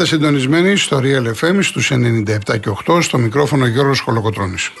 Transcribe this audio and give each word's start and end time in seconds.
Είστε 0.00 0.16
συντονισμένοι 0.16 0.76
στο 0.76 1.00
Real 1.02 1.26
FM 1.40 1.58
στους 1.60 1.92
97 1.92 2.60
και 2.60 2.70
8 2.86 3.02
στο 3.02 3.18
μικρόφωνο 3.18 3.66
Γιώργος 3.66 4.00
Χολοκοτρώνης. 4.00 4.72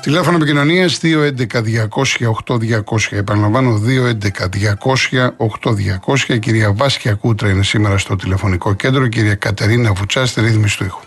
Τηλέφωνο 0.00 0.36
επικοινωνίας 0.36 1.00
211-200-8200. 1.02 3.10
Επαναλαμβάνω 3.10 3.78
211-200-8200. 3.78 6.34
Η 6.34 6.38
κυρία 6.38 6.72
Βάσκια 6.72 7.14
Κούτρα 7.14 7.50
είναι 7.50 7.62
σήμερα 7.62 7.98
στο 7.98 8.16
τηλεφωνικό 8.16 8.74
κέντρο. 8.74 9.04
Η 9.04 9.08
κυρία 9.08 9.34
Κατερίνα 9.34 9.92
Βουτσάς 9.92 10.30
στη 10.30 10.40
ρύθμιση 10.40 10.76
του 10.76 10.84
ήχου. 10.84 11.00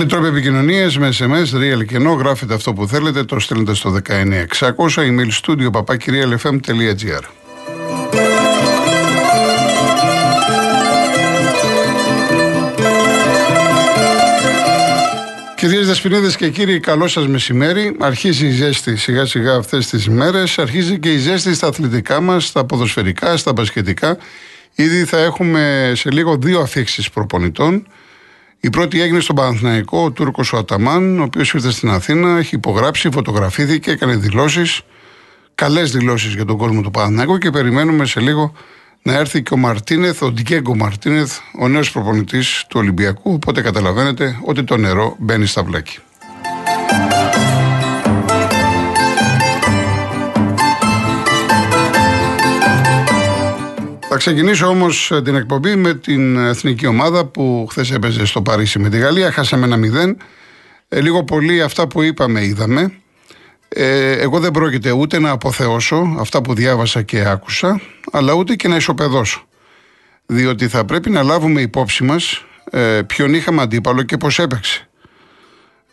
Άλλοι 0.00 0.08
τρόποι 0.08 0.26
επικοινωνία 0.26 0.92
με 0.98 1.12
SMS, 1.18 1.54
real 1.54 1.86
και 1.86 1.96
no, 1.96 2.16
γράφετε 2.18 2.54
αυτό 2.54 2.72
που 2.72 2.86
θέλετε, 2.86 3.24
το 3.24 3.38
στέλνετε 3.38 3.74
στο 3.74 3.96
19600, 4.08 4.76
email 4.96 5.30
studio 5.42 5.70
papakirialfm.gr. 5.70 7.22
Κυρίες 15.56 15.86
Δεσποινίδες 15.86 16.36
και 16.36 16.50
κύριοι, 16.50 16.80
καλό 16.80 17.08
σας 17.08 17.26
μεσημέρι. 17.26 17.96
Αρχίζει 17.98 18.46
η 18.46 18.50
ζέστη 18.50 18.96
σιγά 18.96 19.26
σιγά 19.26 19.54
αυτές 19.54 19.86
τις 19.86 20.08
μέρες. 20.08 20.58
Αρχίζει 20.58 20.98
και 20.98 21.12
η 21.12 21.18
ζέστη 21.18 21.54
στα 21.54 21.66
αθλητικά 21.66 22.20
μας, 22.20 22.46
στα 22.46 22.64
ποδοσφαιρικά, 22.64 23.36
στα 23.36 23.52
μπασκετικά. 23.52 24.18
Ήδη 24.74 25.04
θα 25.04 25.18
έχουμε 25.18 25.92
σε 25.94 26.10
λίγο 26.10 26.36
δύο 26.36 26.60
αφήξεις 26.60 27.10
προπονητών. 27.10 27.86
Η 28.60 28.70
πρώτη 28.70 29.00
έγινε 29.00 29.20
στον 29.20 29.36
Παναθηναϊκό, 29.36 30.04
ο 30.04 30.10
Τούρκος 30.10 30.52
ο 30.52 30.56
Αταμάν, 30.56 31.20
ο 31.20 31.22
οποίος 31.22 31.52
ήρθε 31.52 31.70
στην 31.70 31.90
Αθήνα, 31.90 32.38
έχει 32.38 32.54
υπογράψει, 32.54 33.10
φωτογραφήθηκε, 33.10 33.90
έκανε 33.90 34.16
δηλώσεις. 34.16 34.80
Καλές 35.54 35.92
δηλώσεις 35.92 36.34
για 36.34 36.44
τον 36.44 36.56
κόσμο 36.56 36.80
του 36.80 36.90
Παναθηναϊκού 36.90 37.38
και 37.38 37.50
περιμένουμε 37.50 38.06
σε 38.06 38.20
λίγο 38.20 38.52
να 39.02 39.12
έρθει 39.12 39.42
και 39.42 39.54
ο 39.54 39.56
Μαρτίνεθ, 39.56 40.22
ο 40.22 40.30
Ντιέγκο 40.30 40.76
Μαρτίνεθ, 40.76 41.38
ο 41.60 41.68
νέος 41.68 41.92
προπονητής 41.92 42.64
του 42.68 42.80
Ολυμπιακού. 42.80 43.32
Οπότε 43.32 43.60
καταλαβαίνετε 43.60 44.38
ότι 44.44 44.64
το 44.64 44.76
νερό 44.76 45.16
μπαίνει 45.18 45.46
στα 45.46 45.62
βλάκια. 45.62 46.00
Ξεκινήσω 54.20 54.66
όμως 54.66 55.12
την 55.24 55.34
εκπομπή 55.34 55.76
με 55.76 55.94
την 55.94 56.36
εθνική 56.36 56.86
ομάδα 56.86 57.24
που 57.24 57.66
χθες 57.70 57.90
έπαιζε 57.90 58.24
στο 58.24 58.42
Παρίσι 58.42 58.78
με 58.78 58.88
τη 58.88 58.98
Γαλλία. 58.98 59.32
Χάσαμε 59.32 59.64
ένα 59.64 59.76
μηδέν. 59.76 60.16
Ε, 60.88 61.00
λίγο 61.00 61.24
πολύ 61.24 61.62
αυτά 61.62 61.86
που 61.86 62.02
είπαμε 62.02 62.44
είδαμε. 62.44 62.92
Ε, 63.68 64.12
εγώ 64.12 64.38
δεν 64.38 64.50
πρόκειται 64.50 64.90
ούτε 64.90 65.18
να 65.18 65.30
αποθεώσω 65.30 66.16
αυτά 66.18 66.42
που 66.42 66.54
διάβασα 66.54 67.02
και 67.02 67.24
άκουσα, 67.26 67.80
αλλά 68.12 68.32
ούτε 68.32 68.54
και 68.54 68.68
να 68.68 68.76
ισοπεδώσω. 68.76 69.46
Διότι 70.26 70.68
θα 70.68 70.84
πρέπει 70.84 71.10
να 71.10 71.22
λάβουμε 71.22 71.60
υπόψη 71.60 72.04
μας 72.04 72.44
ε, 72.70 73.02
ποιον 73.06 73.34
είχαμε 73.34 73.62
αντίπαλο 73.62 74.02
και 74.02 74.16
πώς 74.16 74.38
έπαιξε. 74.38 74.88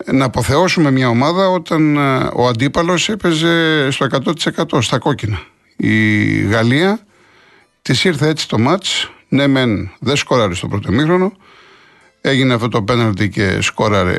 Να 0.06 0.26
αποθεώσουμε 0.26 0.92
μια 0.92 1.10
ομάδα 1.10 1.50
όταν 1.50 1.98
ε, 1.98 2.30
ο 2.34 2.48
αντίπαλος 2.48 3.10
έπαιζε 3.10 3.88
στο 3.92 4.08
100% 4.44 4.82
στα 4.82 4.98
κόκκινα. 4.98 5.40
Η 5.78 6.28
Γαλλία 6.42 7.07
της 7.88 8.04
ήρθε 8.04 8.28
έτσι 8.28 8.48
το 8.48 8.60
μάτς, 8.60 9.12
ναι 9.28 9.48
μεν 9.48 9.92
δεν 10.00 10.16
σκόραρε 10.16 10.54
στο 10.54 10.68
πρώτο 10.68 10.92
μήχρονο, 10.92 11.32
έγινε 12.22 12.54
αυτό 12.54 12.68
το 12.68 12.84
πέναλτι 12.84 13.30
και 13.30 13.62
σκόραρε 13.62 14.18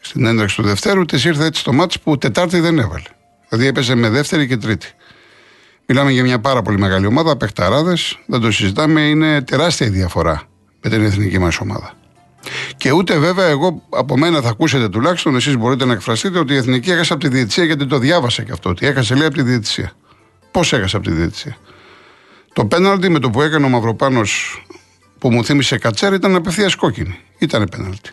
στην 0.00 0.26
ένταξη 0.26 0.56
του 0.56 0.62
Δευτέρου, 0.62 1.04
της 1.04 1.24
ήρθε 1.24 1.44
έτσι 1.44 1.64
το 1.64 1.72
μάτς 1.72 2.00
που 2.00 2.18
Τετάρτη 2.18 2.60
δεν 2.60 2.78
έβαλε. 2.78 3.08
Δηλαδή 3.48 3.68
έπαιζε 3.68 3.94
με 3.94 4.08
δεύτερη 4.08 4.46
και 4.46 4.56
τρίτη. 4.56 4.86
Μιλάμε 5.86 6.10
για 6.10 6.22
μια 6.22 6.40
πάρα 6.40 6.62
πολύ 6.62 6.78
μεγάλη 6.78 7.06
ομάδα, 7.06 7.36
παιχταράδες, 7.36 8.18
δεν 8.26 8.40
το 8.40 8.50
συζητάμε, 8.50 9.00
είναι 9.00 9.42
τεράστια 9.42 9.86
η 9.86 9.90
διαφορά 9.90 10.42
με 10.82 10.90
την 10.90 11.04
εθνική 11.04 11.38
μας 11.38 11.58
ομάδα. 11.58 11.94
Και 12.76 12.90
ούτε 12.90 13.18
βέβαια 13.18 13.46
εγώ 13.46 13.82
από 13.90 14.16
μένα 14.16 14.40
θα 14.40 14.48
ακούσετε 14.48 14.88
τουλάχιστον, 14.88 15.36
εσείς 15.36 15.56
μπορείτε 15.56 15.84
να 15.84 15.92
εκφραστείτε 15.92 16.38
ότι 16.38 16.52
η 16.52 16.56
εθνική 16.56 16.90
έχασε 16.90 17.12
από 17.12 17.22
τη 17.22 17.28
διετησία 17.28 17.64
γιατί 17.64 17.86
το 17.86 17.98
διάβασα 17.98 18.42
και 18.42 18.52
αυτό. 18.52 18.70
Ότι 18.70 18.86
έχασε 18.86 19.14
λέει 19.14 19.26
από 19.26 19.34
τη 19.34 19.42
διετησία. 19.42 19.92
Πώς 20.50 20.72
έχασε 20.72 20.96
από 20.96 21.06
τη 21.06 21.12
διετησία. 21.12 21.56
Το 22.54 22.64
πέναλτι 22.64 23.08
με 23.08 23.18
το 23.18 23.30
που 23.30 23.42
έκανε 23.42 23.66
ο 23.66 23.68
Μαυροπάνος 23.68 24.62
που 25.18 25.30
μου 25.30 25.44
θύμισε 25.44 25.78
κατσέρ 25.78 26.12
ήταν 26.12 26.34
απευθείας 26.34 26.74
κόκκινη. 26.74 27.18
Ήταν 27.38 27.68
πέναλτι. 27.70 28.10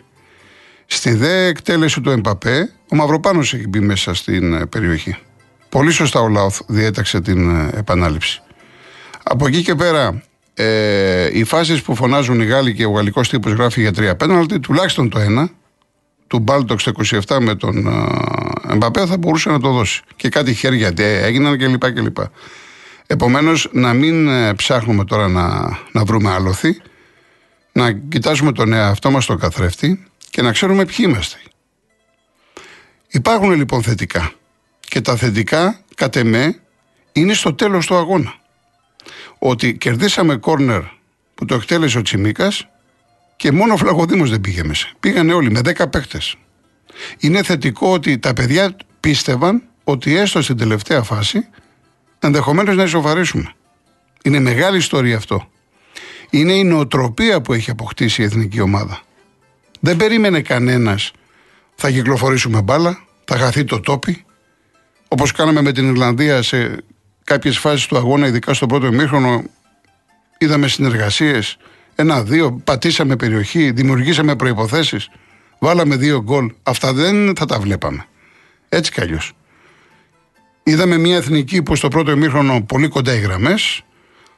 Στη 0.86 1.14
δε 1.14 1.46
εκτέλεση 1.46 2.00
του 2.00 2.10
Εμπαπέ, 2.10 2.72
ο 2.88 2.96
Μαυροπάνος 2.96 3.54
έχει 3.54 3.68
μπει 3.68 3.80
μέσα 3.80 4.14
στην 4.14 4.54
ε, 4.54 4.66
περιοχή. 4.66 5.16
Πολύ 5.68 5.90
σωστά 5.90 6.20
ο 6.20 6.28
Λάουθ 6.28 6.60
διέταξε 6.66 7.20
την 7.20 7.50
ε, 7.50 7.70
επανάληψη. 7.78 8.42
Από 9.22 9.46
εκεί 9.46 9.62
και 9.62 9.74
πέρα, 9.74 10.22
ε, 10.54 11.38
οι 11.38 11.44
φάσεις 11.44 11.82
που 11.82 11.94
φωνάζουν 11.94 12.40
οι 12.40 12.44
Γάλλοι 12.44 12.74
και 12.74 12.84
ο 12.84 12.90
γαλλικός 12.90 13.28
τύπος 13.28 13.52
γράφει 13.52 13.80
για 13.80 13.92
τρία 13.92 14.16
πέναλτι, 14.16 14.60
τουλάχιστον 14.60 15.08
το 15.08 15.18
ένα, 15.18 15.50
του 16.26 16.38
Μπάλτοξ 16.38 16.88
27 17.26 17.38
με 17.40 17.54
τον 17.54 17.86
ε, 17.86 18.72
Εμπαπέ, 18.72 19.06
θα 19.06 19.16
μπορούσε 19.16 19.50
να 19.50 19.60
το 19.60 19.72
δώσει. 19.72 20.02
Και 20.16 20.28
κάτι 20.28 20.54
χέρια 20.54 20.92
έγιναν 20.96 21.58
κλπ. 21.58 21.92
κλπ. 21.92 22.16
Επομένως, 23.12 23.68
να 23.72 23.92
μην 23.92 24.28
ψάχνουμε 24.56 25.04
τώρα 25.04 25.28
να, 25.28 25.78
να 25.92 26.04
βρούμε 26.04 26.30
άλοθη, 26.30 26.80
να 27.72 27.92
κοιτάζουμε 27.92 28.52
τον 28.52 28.72
εαυτό 28.72 29.10
μας 29.10 29.26
τον 29.26 29.38
καθρέφτη 29.38 30.04
και 30.30 30.42
να 30.42 30.52
ξέρουμε 30.52 30.84
ποιοι 30.84 30.96
είμαστε. 31.08 31.38
Υπάρχουν 33.08 33.52
λοιπόν 33.52 33.82
θετικά. 33.82 34.32
Και 34.80 35.00
τα 35.00 35.16
θετικά, 35.16 35.80
κατ' 35.94 36.16
εμέ, 36.16 36.60
είναι 37.12 37.32
στο 37.32 37.54
τέλος 37.54 37.86
του 37.86 37.96
αγώνα. 37.96 38.34
Ότι 39.38 39.76
κερδίσαμε 39.76 40.36
κόρνερ 40.36 40.82
που 41.34 41.44
το 41.44 41.54
εκτέλεσε 41.54 41.98
ο 41.98 42.02
Τσιμίκας 42.02 42.66
και 43.36 43.52
μόνο 43.52 43.72
ο 43.72 43.76
Φλαγοδήμος 43.76 44.30
δεν 44.30 44.40
πήγε 44.40 44.64
μέσα. 44.64 44.88
Πήγανε 45.00 45.32
όλοι 45.32 45.50
με 45.50 45.60
10 45.64 45.90
παίχτες. 45.90 46.36
Είναι 47.18 47.42
θετικό 47.42 47.92
ότι 47.92 48.18
τα 48.18 48.32
παιδιά 48.32 48.76
πίστευαν 49.00 49.62
ότι 49.84 50.16
έστω 50.16 50.42
στην 50.42 50.56
τελευταία 50.56 51.02
φάση 51.02 51.48
ενδεχομένως 52.22 52.76
να 52.76 52.82
ισοφαρίσουμε. 52.82 53.52
Είναι 54.22 54.38
μεγάλη 54.38 54.76
ιστορία 54.76 55.16
αυτό. 55.16 55.48
Είναι 56.30 56.52
η 56.52 56.64
νοοτροπία 56.64 57.40
που 57.40 57.52
έχει 57.52 57.70
αποκτήσει 57.70 58.22
η 58.22 58.24
εθνική 58.24 58.60
ομάδα. 58.60 59.00
Δεν 59.80 59.96
περίμενε 59.96 60.40
κανένας 60.40 61.12
θα 61.74 61.90
κυκλοφορήσουμε 61.90 62.62
μπάλα, 62.62 63.04
θα 63.24 63.36
χαθεί 63.36 63.64
το 63.64 63.80
τόπι. 63.80 64.24
Όπως 65.08 65.32
κάναμε 65.32 65.62
με 65.62 65.72
την 65.72 65.88
Ιρλανδία 65.88 66.42
σε 66.42 66.84
κάποιες 67.24 67.58
φάσεις 67.58 67.86
του 67.86 67.96
αγώνα, 67.96 68.26
ειδικά 68.26 68.54
στο 68.54 68.66
πρώτο 68.66 68.86
ημίχρονο, 68.86 69.42
είδαμε 70.38 70.68
συνεργασίες. 70.68 71.56
Ένα-δύο, 71.94 72.60
πατήσαμε 72.64 73.16
περιοχή, 73.16 73.70
δημιουργήσαμε 73.70 74.36
προποθέσει, 74.36 74.96
βάλαμε 75.58 75.96
δύο 75.96 76.22
γκολ. 76.22 76.52
Αυτά 76.62 76.92
δεν 76.92 77.36
θα 77.36 77.44
τα 77.46 77.58
βλέπαμε. 77.58 78.06
Έτσι 78.68 78.92
κι 78.92 79.00
αλλιώς. 79.00 79.32
Είδαμε 80.62 80.96
μια 80.96 81.16
εθνική 81.16 81.62
που 81.62 81.76
στο 81.76 81.88
πρώτο 81.88 82.10
ημίχρονο 82.10 82.62
πολύ 82.62 82.88
κοντά 82.88 83.14
οι 83.14 83.20
γραμμές. 83.20 83.82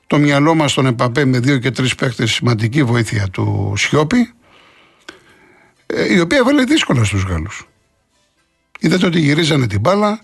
Το 0.06 0.18
μυαλό 0.18 0.54
μας 0.54 0.74
τον 0.74 0.86
Επαπέ 0.86 1.24
με 1.24 1.38
δύο 1.38 1.58
και 1.58 1.70
τρεις 1.70 1.94
παίχτε 1.94 2.26
σημαντική 2.26 2.84
βοήθεια 2.84 3.28
του 3.28 3.74
Σιώπη. 3.76 4.32
Ε, 5.86 6.14
η 6.14 6.20
οποία 6.20 6.38
έβαλε 6.38 6.64
δύσκολα 6.64 7.04
στους 7.04 7.22
Γάλλους. 7.22 7.68
Είδατε 8.80 9.06
ότι 9.06 9.20
γυρίζανε 9.20 9.66
την 9.66 9.80
μπάλα. 9.80 10.20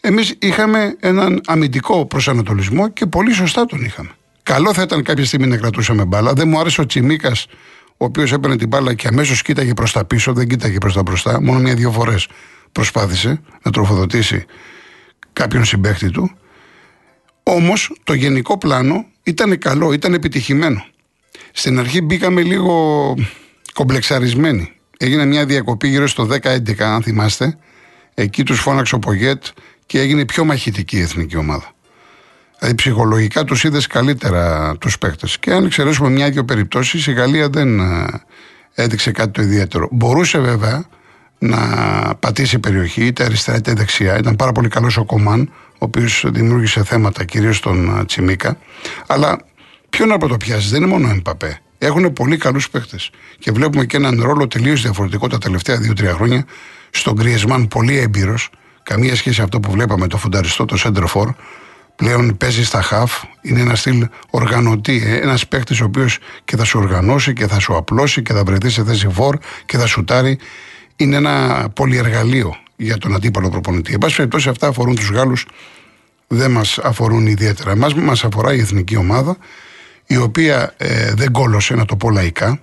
Εμείς 0.00 0.34
είχαμε 0.38 0.96
έναν 1.00 1.40
αμυντικό 1.46 2.06
προσανατολισμό 2.06 2.88
και 2.88 3.06
πολύ 3.06 3.32
σωστά 3.32 3.66
τον 3.66 3.84
είχαμε. 3.84 4.10
Καλό 4.42 4.74
θα 4.74 4.82
ήταν 4.82 5.02
κάποια 5.02 5.24
στιγμή 5.24 5.46
να 5.46 5.56
κρατούσαμε 5.56 6.04
μπάλα. 6.04 6.32
Δεν 6.32 6.48
μου 6.48 6.60
άρεσε 6.60 6.80
ο 6.80 6.86
Τσιμίκας, 6.86 7.46
ο 7.96 8.04
οποίος 8.04 8.32
έπαιρνε 8.32 8.56
την 8.56 8.68
μπάλα 8.68 8.94
και 8.94 9.08
αμέσως 9.08 9.42
κοίταγε 9.42 9.74
προς 9.74 9.92
τα 9.92 10.04
πίσω, 10.04 10.32
δεν 10.32 10.48
κοίταγε 10.48 10.78
προς 10.78 10.94
τα 10.94 11.02
μπροστά. 11.02 11.42
Μόνο 11.42 11.58
μια-δύο 11.58 11.90
φορές 11.90 12.28
προσπάθησε 12.72 13.40
να 13.62 13.70
τροφοδοτήσει 13.70 14.44
κάποιον 15.40 15.64
συμπέχτη 15.64 16.10
του. 16.10 16.30
Όμως 17.42 17.92
το 18.04 18.12
γενικό 18.12 18.58
πλάνο 18.58 19.06
ήταν 19.22 19.58
καλό, 19.58 19.92
ήταν 19.92 20.14
επιτυχημένο. 20.14 20.84
Στην 21.52 21.78
αρχή 21.78 22.00
μπήκαμε 22.00 22.42
λίγο 22.42 23.14
κομπλεξαρισμένοι. 23.74 24.72
Έγινε 24.98 25.24
μια 25.24 25.46
διακοπή 25.46 25.88
γύρω 25.88 26.06
στο 26.06 26.28
10-11, 26.42 26.82
αν 26.82 27.02
θυμάστε. 27.02 27.58
Εκεί 28.14 28.42
τους 28.42 28.60
φώναξε 28.60 28.94
ο 28.94 28.98
Πογέτ 28.98 29.44
και 29.86 30.00
έγινε 30.00 30.24
πιο 30.24 30.44
μαχητική 30.44 30.96
η 30.96 31.00
εθνική 31.00 31.36
ομάδα. 31.36 31.72
Δηλαδή 32.58 32.76
ψυχολογικά 32.76 33.44
τους 33.44 33.64
είδες 33.64 33.86
καλύτερα 33.86 34.76
τους 34.80 34.98
παίκτε. 34.98 35.26
Και 35.40 35.52
αν 35.52 35.64
εξαιρέσουμε 35.64 36.10
μια-δυο 36.10 36.44
περιπτώσεις, 36.44 37.06
η 37.06 37.12
Γαλλία 37.12 37.48
δεν 37.48 37.80
ε, 37.80 38.06
έδειξε 38.74 39.10
κάτι 39.10 39.30
το 39.30 39.42
ιδιαίτερο. 39.42 39.88
Μπορούσε 39.90 40.38
βέβαια 40.38 40.84
να 41.42 41.58
πατήσει 42.20 42.58
περιοχή, 42.58 43.04
είτε 43.04 43.24
αριστερά 43.24 43.56
είτε 43.56 43.72
δεξιά. 43.72 44.18
Ήταν 44.18 44.36
πάρα 44.36 44.52
πολύ 44.52 44.68
καλός 44.68 44.96
ο 44.96 45.04
Κομάν, 45.04 45.52
ο 45.72 45.76
οποίος 45.78 46.24
δημιούργησε 46.26 46.84
θέματα 46.84 47.24
κυρίως 47.24 47.56
στον 47.56 47.98
ε, 47.98 48.04
Τσιμίκα. 48.04 48.58
Αλλά 49.06 49.38
Ποιο 49.90 50.06
να 50.06 50.18
πρωτοπιάσει, 50.18 50.68
δεν 50.68 50.82
είναι 50.82 50.90
μόνο 50.90 51.08
ο 51.08 51.10
Εμπαπέ. 51.10 51.60
Έχουν 51.78 52.12
πολύ 52.12 52.36
καλούς 52.36 52.70
παίχτε. 52.70 52.96
Και 53.38 53.52
βλέπουμε 53.52 53.84
και 53.84 53.96
έναν 53.96 54.22
ρόλο 54.22 54.46
τελείως 54.46 54.82
διαφορετικό 54.82 55.26
τα 55.26 55.38
τελευταία 55.38 55.76
2-3 55.76 56.04
χρόνια 56.04 56.44
στον 56.90 57.14
Γκριεσμάν, 57.14 57.68
πολύ 57.68 57.98
έμπειρος. 57.98 58.50
Καμία 58.82 59.16
σχέση 59.16 59.42
αυτό 59.42 59.60
που 59.60 59.70
βλέπαμε 59.70 60.06
το 60.06 60.16
φουνταριστό, 60.16 60.64
το 60.64 60.76
Center 60.84 61.24
Πλέον 61.96 62.36
παίζει 62.36 62.64
στα 62.64 62.82
χαφ, 62.82 63.22
είναι 63.40 63.60
ένας 63.60 63.80
στυλ 63.80 64.06
οργανωτή. 64.30 65.02
Ε, 65.04 65.16
ένας 65.16 65.46
παίχτη 65.48 65.82
ο 65.82 65.84
οποίος 65.84 66.18
και 66.44 66.56
θα 66.56 66.64
σου 66.64 66.78
οργανώσει 66.78 67.32
και 67.32 67.46
θα 67.46 67.58
σου 67.60 67.76
απλώσει 67.76 68.22
και 68.22 68.32
θα 68.32 68.44
βρεθεί 68.44 68.68
σε 68.68 68.84
θέση 68.84 69.08
φορ 69.08 69.38
και 69.66 69.78
θα 69.78 69.86
σουτάρει. 69.86 70.38
Είναι 71.00 71.16
ένα 71.16 71.68
πολυεργαλείο 71.74 72.56
για 72.76 72.98
τον 72.98 73.14
αντίπαλο 73.14 73.48
προπονητή. 73.48 73.92
Εν 73.92 73.98
πάση 73.98 74.16
περιπτώσει, 74.16 74.48
αυτά 74.48 74.66
αφορούν 74.66 74.94
τους 74.94 75.10
Γάλλους, 75.10 75.46
δεν 76.26 76.50
μας 76.50 76.78
αφορούν 76.78 77.26
ιδιαίτερα. 77.26 77.70
Εμάς 77.70 77.94
μας 77.94 78.24
αφορά 78.24 78.54
η 78.54 78.60
εθνική 78.60 78.96
ομάδα, 78.96 79.36
η 80.06 80.16
οποία 80.16 80.74
ε, 80.76 81.12
δεν 81.14 81.32
κόλωσε, 81.32 81.74
να 81.74 81.84
το 81.84 81.96
πω 81.96 82.10
λαϊκά, 82.10 82.60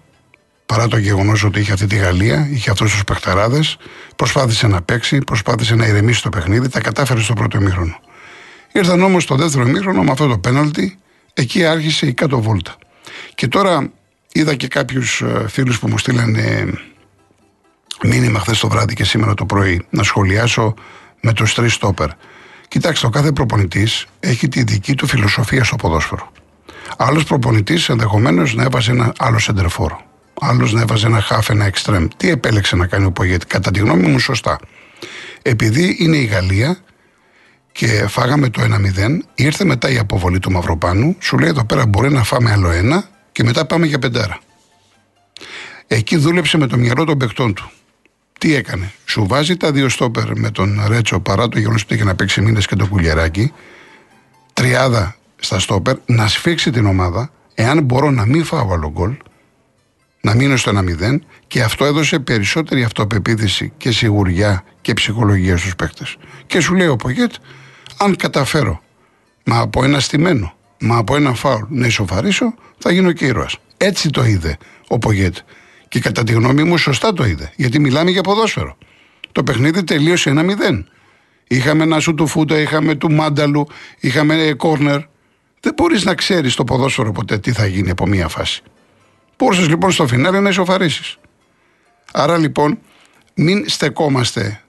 παρά 0.65 0.87
το 0.87 0.97
γεγονός 0.97 1.43
ότι 1.43 1.59
είχε 1.59 1.71
αυτή 1.71 1.87
τη 1.87 1.95
Γαλλία, 1.95 2.47
είχε 2.51 2.71
αυτούς 2.71 2.91
τους 2.91 3.03
παιχταράδες, 3.03 3.77
προσπάθησε 4.15 4.67
να 4.67 4.81
παίξει, 4.81 5.17
προσπάθησε 5.17 5.75
να 5.75 5.85
ηρεμήσει 5.85 6.21
το 6.21 6.29
παιχνίδι, 6.29 6.69
τα 6.69 6.79
κατάφερε 6.81 7.19
στο 7.19 7.33
πρώτο 7.33 7.57
ημίχρονο. 7.57 7.99
Ήρθαν 8.71 9.01
όμως 9.01 9.25
το 9.25 9.35
δεύτερο 9.35 9.67
ημίχρονο 9.67 10.03
με 10.03 10.11
αυτό 10.11 10.27
το 10.27 10.37
πέναλτι, 10.37 10.97
εκεί 11.33 11.65
άρχισε 11.65 12.05
η 12.05 12.13
κάτω 12.13 12.41
βόλτα. 12.41 12.75
Και 13.35 13.47
τώρα 13.47 13.91
είδα 14.31 14.55
και 14.55 14.67
κάποιους 14.67 15.21
ε, 15.21 15.45
φίλους 15.47 15.79
που 15.79 15.87
μου 15.87 15.97
στείλανε 15.97 16.73
μήνυμα 18.03 18.39
χθες 18.39 18.59
το 18.59 18.67
βράδυ 18.67 18.93
και 18.93 19.03
σήμερα 19.03 19.33
το 19.33 19.45
πρωί 19.45 19.85
να 19.89 20.03
σχολιάσω 20.03 20.73
με 21.21 21.33
τους 21.33 21.53
τρεις 21.53 21.73
στόπερ. 21.73 22.09
Κοιτάξτε, 22.67 23.07
ο 23.07 23.09
κάθε 23.09 23.31
προπονητής 23.31 24.05
έχει 24.19 24.47
τη 24.47 24.63
δική 24.63 24.95
του 24.95 25.07
φιλοσοφία 25.07 25.63
στο 25.63 25.75
ποδόσφαιρο. 25.75 26.31
Άλλος 26.97 27.23
προπονητής 27.23 27.89
ενδεχομένως 27.89 28.55
να 28.55 28.63
έβαζε 28.63 28.91
ένα 28.91 29.13
άλλο 29.17 29.39
σεντερφόρο. 29.39 30.01
Άλλος 30.41 30.73
να 30.73 30.81
έβαζε 30.81 31.05
ένα 31.05 31.21
χάφ, 31.21 31.49
ένα 31.49 31.65
εξτρέμ. 31.65 32.07
Τι 32.17 32.29
επέλεξε 32.29 32.75
να 32.75 32.87
κάνει 32.87 33.05
ο 33.05 33.11
Πογέτη, 33.11 33.45
κατά 33.45 33.71
τη 33.71 33.79
γνώμη 33.79 34.07
μου, 34.07 34.19
σωστά. 34.19 34.59
Επειδή 35.41 35.95
είναι 35.99 36.17
η 36.17 36.23
Γαλλία 36.23 36.77
και 37.71 38.07
φάγαμε 38.07 38.49
το 38.49 38.61
1-0, 38.61 39.19
ήρθε 39.35 39.65
μετά 39.65 39.89
η 39.89 39.97
αποβολή 39.97 40.39
του 40.39 40.51
Μαυροπάνου, 40.51 41.15
σου 41.19 41.37
λέει 41.37 41.49
εδώ 41.49 41.65
πέρα 41.65 41.85
μπορεί 41.85 42.11
να 42.11 42.23
φάμε 42.23 42.51
άλλο 42.51 42.69
ένα 42.69 43.09
και 43.31 43.43
μετά 43.43 43.65
πάμε 43.65 43.85
για 43.85 43.99
πεντάρα. 43.99 44.39
Εκεί 45.87 46.17
δούλεψε 46.17 46.57
με 46.57 46.67
το 46.67 46.77
μυαλό 46.77 47.03
των 47.03 47.17
παιχτών 47.17 47.53
του. 47.53 47.71
Τι 48.37 48.55
έκανε, 48.55 48.91
σου 49.05 49.25
βάζει 49.27 49.57
τα 49.57 49.71
δύο 49.71 49.89
στόπερ 49.89 50.37
με 50.37 50.51
τον 50.51 50.83
Ρέτσο 50.87 51.19
παρά 51.19 51.47
το 51.47 51.59
γεγονός 51.59 51.81
ότι 51.81 51.93
είχε 51.93 52.03
να 52.03 52.15
παίξει 52.15 52.41
μήνε 52.41 52.59
και 52.59 52.75
το 52.75 52.87
κουλιαράκι, 52.87 53.51
τριάδα 54.53 55.15
στα 55.35 55.59
στόπερ, 55.59 55.95
να 56.05 56.27
σφίξει 56.27 56.71
την 56.71 56.85
ομάδα, 56.85 57.31
εάν 57.53 57.83
μπορώ 57.83 58.11
να 58.11 58.25
μην 58.25 58.43
φάω 58.43 58.73
άλλο 58.73 58.91
γκολ, 58.91 59.17
να 60.21 60.35
μείνω 60.35 60.57
στο 60.57 60.71
1-0 60.75 61.19
και 61.47 61.61
αυτό 61.61 61.85
έδωσε 61.85 62.19
περισσότερη 62.19 62.83
αυτοπεποίθηση 62.83 63.73
και 63.77 63.91
σιγουριά 63.91 64.63
και 64.81 64.93
ψυχολογία 64.93 65.57
στους 65.57 65.75
παίκτες. 65.75 66.17
Και 66.47 66.59
σου 66.59 66.75
λέει 66.75 66.87
ο 66.87 66.95
Πογέτ, 66.95 67.33
αν 67.97 68.15
καταφέρω 68.15 68.81
μα 69.43 69.59
από 69.59 69.83
ένα 69.83 69.99
στημένο, 69.99 70.53
μα 70.79 70.97
από 70.97 71.15
ένα 71.15 71.33
φάουλ 71.33 71.63
να 71.69 71.87
ισοφαρίσω, 71.87 72.53
θα 72.77 72.91
γίνω 72.91 73.11
και 73.11 73.25
ήρωας. 73.25 73.57
Έτσι 73.77 74.09
το 74.09 74.25
είδε 74.25 74.57
ο 74.87 74.97
Πογέτ. 74.97 75.37
Και 75.87 75.99
κατά 75.99 76.23
τη 76.23 76.33
γνώμη 76.33 76.63
μου 76.63 76.77
σωστά 76.77 77.13
το 77.13 77.25
είδε, 77.25 77.51
γιατί 77.55 77.79
μιλάμε 77.79 78.11
για 78.11 78.21
ποδόσφαιρο. 78.21 78.77
Το 79.31 79.43
παιχνίδι 79.43 79.83
τελείωσε 79.83 80.33
1-0. 80.35 80.83
Είχαμε 81.47 81.83
ένα 81.83 81.99
σου 81.99 82.13
του 82.13 82.27
Φούτα, 82.27 82.59
είχαμε 82.59 82.95
του 82.95 83.11
Μάνταλου, 83.11 83.67
είχαμε 83.99 84.53
κόρνερ. 84.57 84.99
Δεν 85.59 85.73
μπορείς 85.75 86.05
να 86.05 86.15
ξέρεις 86.15 86.55
το 86.55 86.63
ποδόσφαιρο 86.63 87.11
ποτέ 87.11 87.37
τι 87.37 87.51
θα 87.51 87.65
γίνει 87.65 87.89
από 87.89 88.07
μία 88.07 88.27
φάση. 88.27 88.61
Μπορούσες 89.37 89.67
λοιπόν 89.67 89.91
στο 89.91 90.07
φινάρι 90.07 90.39
να 90.39 90.49
ισοφαρίσει. 90.49 91.17
Άρα 92.11 92.37
λοιπόν, 92.37 92.79
μην 93.33 93.69
στεκόμαστε 93.69 94.61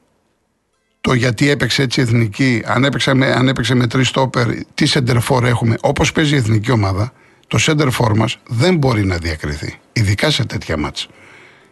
το 1.00 1.15
γιατί 1.15 1.50
έπαιξε 1.50 1.82
έτσι 1.82 2.00
η 2.00 2.03
εθνική, 2.03 2.62
αν 2.67 2.85
έπαιξε 2.85 3.15
με, 3.15 3.32
αν 3.32 3.49
έπαιξε 3.49 3.75
με 3.75 3.87
τρεις 3.87 4.09
στόπερ, 4.09 4.49
τι 4.75 4.87
σεντερφόρ 4.87 5.44
έχουμε. 5.44 5.76
Όπως 5.81 6.12
παίζει 6.12 6.35
η 6.35 6.37
εθνική 6.37 6.70
ομάδα, 6.70 7.12
το 7.49 7.59
σεντερφόρ 7.59 8.17
μας 8.17 8.39
δεν 8.49 8.77
μπορεί 8.77 9.05
να 9.05 9.17
διακριθεί. 9.17 9.79
Ειδικά 9.93 10.31
σε 10.31 10.45
τέτοια 10.45 10.77
μάτσα. 10.77 11.06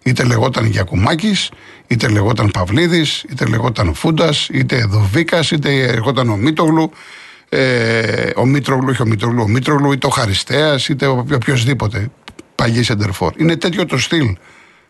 Είτε 0.03 0.25
λεγόταν 0.25 0.65
Γιακουμάκης, 0.65 1.51
είτε 1.87 2.09
λεγόταν 2.09 2.51
Παυλίδης, 2.51 3.25
είτε 3.31 3.47
λεγόταν 3.47 3.95
Φούντας, 3.95 4.49
είτε 4.53 4.85
Δοβίκας, 4.85 5.51
είτε 5.51 5.93
λεγόταν 5.93 6.29
ο 6.29 6.37
Μίτογλου. 6.37 6.91
Ε, 7.49 8.31
ο 8.37 8.47
Μήτρογλου, 8.47 8.89
όχι 8.91 9.03
ο 9.03 9.07
Μήτρογλου, 9.07 9.43
ο 9.43 9.49
Μήτρογλου, 9.49 9.93
είτε 9.93 10.07
ο 10.07 10.11
Χαριστέας, 10.11 10.89
είτε 10.89 11.07
οποιοδήποτε 11.07 12.11
παλιή 12.55 12.83
σεντερφόρ. 12.83 13.33
Είναι 13.37 13.57
τέτοιο 13.57 13.87
το 13.87 13.99
στυλ 13.99 14.37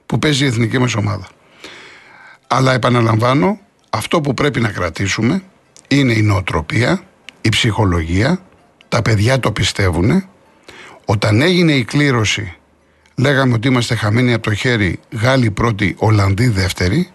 που 0.07 0.19
παίζει 0.19 0.45
η 0.45 0.47
εθνική 0.47 0.79
μας 0.79 0.95
ομάδα. 0.95 1.27
Αλλά 2.47 2.73
επαναλαμβάνω, 2.73 3.59
αυτό 3.91 4.21
που 4.21 4.35
πρέπει 4.35 4.61
να 4.61 4.69
κρατήσουμε 4.69 5.43
είναι 5.89 6.13
η 6.13 6.23
νοοτροπία, 6.23 7.03
η 7.41 7.49
ψυχολογία, 7.49 8.41
τα 8.89 9.03
παιδιά 9.03 9.41
το 9.41 9.53
πιστεύουν. 9.53 10.25
Όταν 11.09 11.41
έγινε 11.41 11.73
η 11.73 11.85
κλήρωση, 11.85 12.55
λέγαμε 13.15 13.55
ότι 13.55 13.69
είμαστε 13.69 13.95
χαμένοι 13.95 14.33
από 14.33 14.43
το 14.43 14.55
χέρι, 14.55 14.99
Γάλλοι 15.13 15.51
πρώτοι, 15.51 15.95
Ολλανδοί 15.99 16.49
δεύτεροι. 16.49 17.09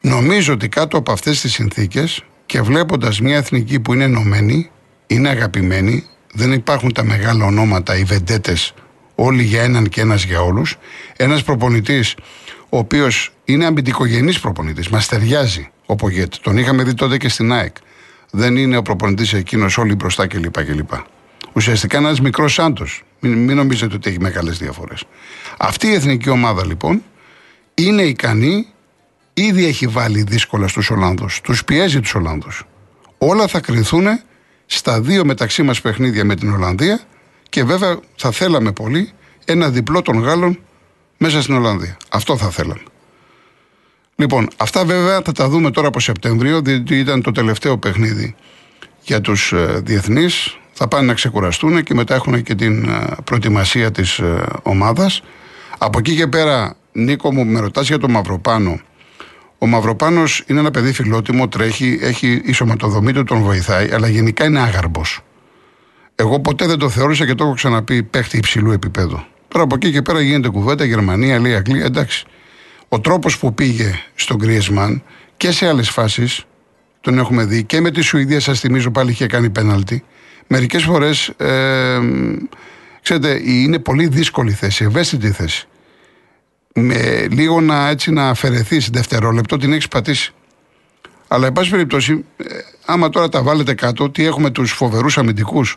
Νομίζω 0.00 0.52
ότι 0.52 0.68
κάτω 0.68 0.96
από 0.96 1.12
αυτές 1.12 1.40
τις 1.40 1.52
συνθήκες 1.52 2.24
και 2.46 2.60
βλέποντας 2.60 3.20
μια 3.20 3.36
εθνική 3.36 3.80
που 3.80 3.94
είναι 3.94 4.04
ενωμένη, 4.04 4.70
είναι 5.06 5.28
αγαπημένη, 5.28 6.04
δεν 6.32 6.52
υπάρχουν 6.52 6.92
τα 6.92 7.04
μεγάλα 7.04 7.44
ονόματα, 7.44 7.96
οι 7.96 8.04
βεντέτες, 8.04 8.74
όλοι 9.14 9.42
για 9.42 9.62
έναν 9.62 9.88
και 9.88 10.00
ένας 10.00 10.24
για 10.24 10.40
όλους. 10.40 10.76
Ένας 11.16 11.42
προπονητής 11.42 12.14
ο 12.68 12.78
οποίος 12.78 13.32
είναι 13.44 13.66
αμυντικογενής 13.66 14.40
προπονητής, 14.40 14.88
μας 14.88 15.08
ταιριάζει 15.08 15.70
ο 15.86 15.94
Πογέτ. 15.94 16.34
Τον 16.40 16.56
είχαμε 16.56 16.82
δει 16.82 16.94
τότε 16.94 17.16
και 17.16 17.28
στην 17.28 17.52
ΑΕΚ. 17.52 17.76
Δεν 18.30 18.56
είναι 18.56 18.76
ο 18.76 18.82
προπονητής 18.82 19.32
εκείνος 19.32 19.78
όλοι 19.78 19.94
μπροστά 19.94 20.26
κλπ. 20.26 20.64
κλπ. 20.64 20.92
Ουσιαστικά 21.52 21.96
ένας 21.96 22.20
μικρός 22.20 22.52
Σάντος. 22.52 23.02
Μην, 23.20 23.32
μην 23.44 23.56
νομίζετε 23.56 23.94
ότι 23.94 24.08
έχει 24.08 24.20
μεγάλες 24.20 24.58
διαφορές. 24.58 25.04
Αυτή 25.58 25.86
η 25.86 25.92
εθνική 25.94 26.28
ομάδα 26.28 26.66
λοιπόν 26.66 27.02
είναι 27.74 28.02
ικανή, 28.02 28.66
ήδη 29.34 29.66
έχει 29.66 29.86
βάλει 29.86 30.22
δύσκολα 30.22 30.68
στους 30.68 30.90
Ολλάνδου. 30.90 31.26
Τους 31.42 31.64
πιέζει 31.64 32.00
τους 32.00 32.14
Ολλάνδου. 32.14 32.48
Όλα 33.18 33.46
θα 33.46 33.60
κρυθούν 33.60 34.06
στα 34.66 35.00
δύο 35.00 35.24
μεταξύ 35.24 35.62
μας 35.62 35.80
παιχνίδια 35.80 36.24
με 36.24 36.34
την 36.34 36.52
Ολλανδία 36.52 37.00
και 37.48 37.64
βέβαια 37.64 37.98
θα 38.16 38.30
θέλαμε 38.30 38.72
πολύ 38.72 39.12
ένα 39.44 39.70
διπλό 39.70 40.02
των 40.02 40.18
Γάλλων 40.18 40.58
μέσα 41.16 41.42
στην 41.42 41.54
Ολλανδία. 41.54 41.96
Αυτό 42.08 42.36
θα 42.36 42.50
θέλαμε. 42.50 42.82
Λοιπόν, 44.16 44.48
αυτά 44.56 44.84
βέβαια 44.84 45.20
θα 45.24 45.32
τα 45.32 45.48
δούμε 45.48 45.70
τώρα 45.70 45.88
από 45.88 46.00
Σεπτέμβριο, 46.00 46.60
διότι 46.60 46.98
ήταν 46.98 47.22
το 47.22 47.32
τελευταίο 47.32 47.78
παιχνίδι 47.78 48.34
για 49.02 49.20
τους 49.20 49.52
ε, 49.52 49.80
διεθνείς. 49.84 50.58
Θα 50.80 50.88
πάνε 50.88 51.06
να 51.06 51.14
ξεκουραστούν 51.14 51.82
και 51.82 51.94
μετά 51.94 52.14
έχουν 52.14 52.42
και 52.42 52.54
την 52.54 52.88
ε, 52.88 53.16
προετοιμασία 53.24 53.90
της 53.90 54.18
ε, 54.18 54.46
ομάδας. 54.62 55.22
Από 55.78 55.98
εκεί 55.98 56.16
και 56.16 56.26
πέρα, 56.26 56.76
Νίκο 56.92 57.32
μου, 57.32 57.44
με 57.44 57.60
ρωτάς 57.60 57.86
για 57.86 57.98
τον 57.98 58.10
Μαυροπάνο. 58.10 58.80
Ο 59.58 59.66
Μαυροπάνος 59.66 60.44
είναι 60.46 60.60
ένα 60.60 60.70
παιδί 60.70 60.92
φιλότιμο, 60.92 61.48
τρέχει, 61.48 61.98
έχει 62.02 62.42
η 62.44 62.52
σωματοδομή 62.52 63.12
του, 63.12 63.24
τον 63.24 63.42
βοηθάει, 63.42 63.92
αλλά 63.92 64.08
γενικά 64.08 64.44
είναι 64.44 64.60
άγαρμπος. 64.60 65.20
Εγώ 66.14 66.40
ποτέ 66.40 66.66
δεν 66.66 66.78
το 66.78 66.88
θεώρησα 66.88 67.26
και 67.26 67.34
το 67.34 67.44
έχω 67.44 67.54
ξαναπεί 67.54 68.02
παίχτη 68.02 68.36
υψηλού 68.36 68.70
επίπεδου. 68.70 69.24
Τώρα 69.48 69.64
από 69.64 69.74
εκεί 69.74 69.92
και 69.92 70.02
πέρα 70.02 70.20
γίνεται 70.20 70.48
κουβέντα, 70.48 70.84
Γερμανία, 70.84 71.38
λέει 71.38 71.54
Αγγλία, 71.54 71.84
εντάξει. 71.84 72.26
Ο 72.88 73.00
τρόπος 73.00 73.38
που 73.38 73.54
πήγε 73.54 73.94
στον 74.14 74.36
Γκριεσμάν 74.36 75.02
και 75.36 75.50
σε 75.50 75.68
άλλες 75.68 75.90
φάσεις, 75.90 76.44
τον 77.00 77.18
έχουμε 77.18 77.44
δει 77.44 77.64
και 77.64 77.80
με 77.80 77.90
τη 77.90 78.00
Σουηδία, 78.00 78.40
σας 78.40 78.60
θυμίζω 78.60 78.90
πάλι 78.90 79.10
είχε 79.10 79.26
κάνει 79.26 79.50
πέναλτι. 79.50 80.04
Μερικές 80.48 80.82
φορές, 80.82 81.28
ε, 81.28 81.98
ξέρετε, 83.02 83.40
είναι 83.44 83.78
πολύ 83.78 84.06
δύσκολη 84.06 84.52
θέση, 84.52 84.84
ευαίσθητη 84.84 85.30
θέση. 85.30 85.68
Με 86.74 87.26
λίγο 87.30 87.60
να 87.60 87.88
έτσι 87.88 88.10
να 88.10 88.28
αφαιρεθείς 88.28 88.90
δευτερόλεπτο, 88.90 89.56
την 89.56 89.72
έχεις 89.72 89.88
πατήσει. 89.88 90.32
Αλλά, 91.28 91.46
εν 91.46 91.52
πάση 91.52 91.70
περιπτώσει, 91.70 92.24
ε, 92.36 92.44
άμα 92.84 93.08
τώρα 93.08 93.28
τα 93.28 93.42
βάλετε 93.42 93.74
κάτω, 93.74 94.10
τι 94.10 94.24
έχουμε 94.24 94.50
τους 94.50 94.72
φοβερούς 94.72 95.18
αμυντικούς 95.18 95.76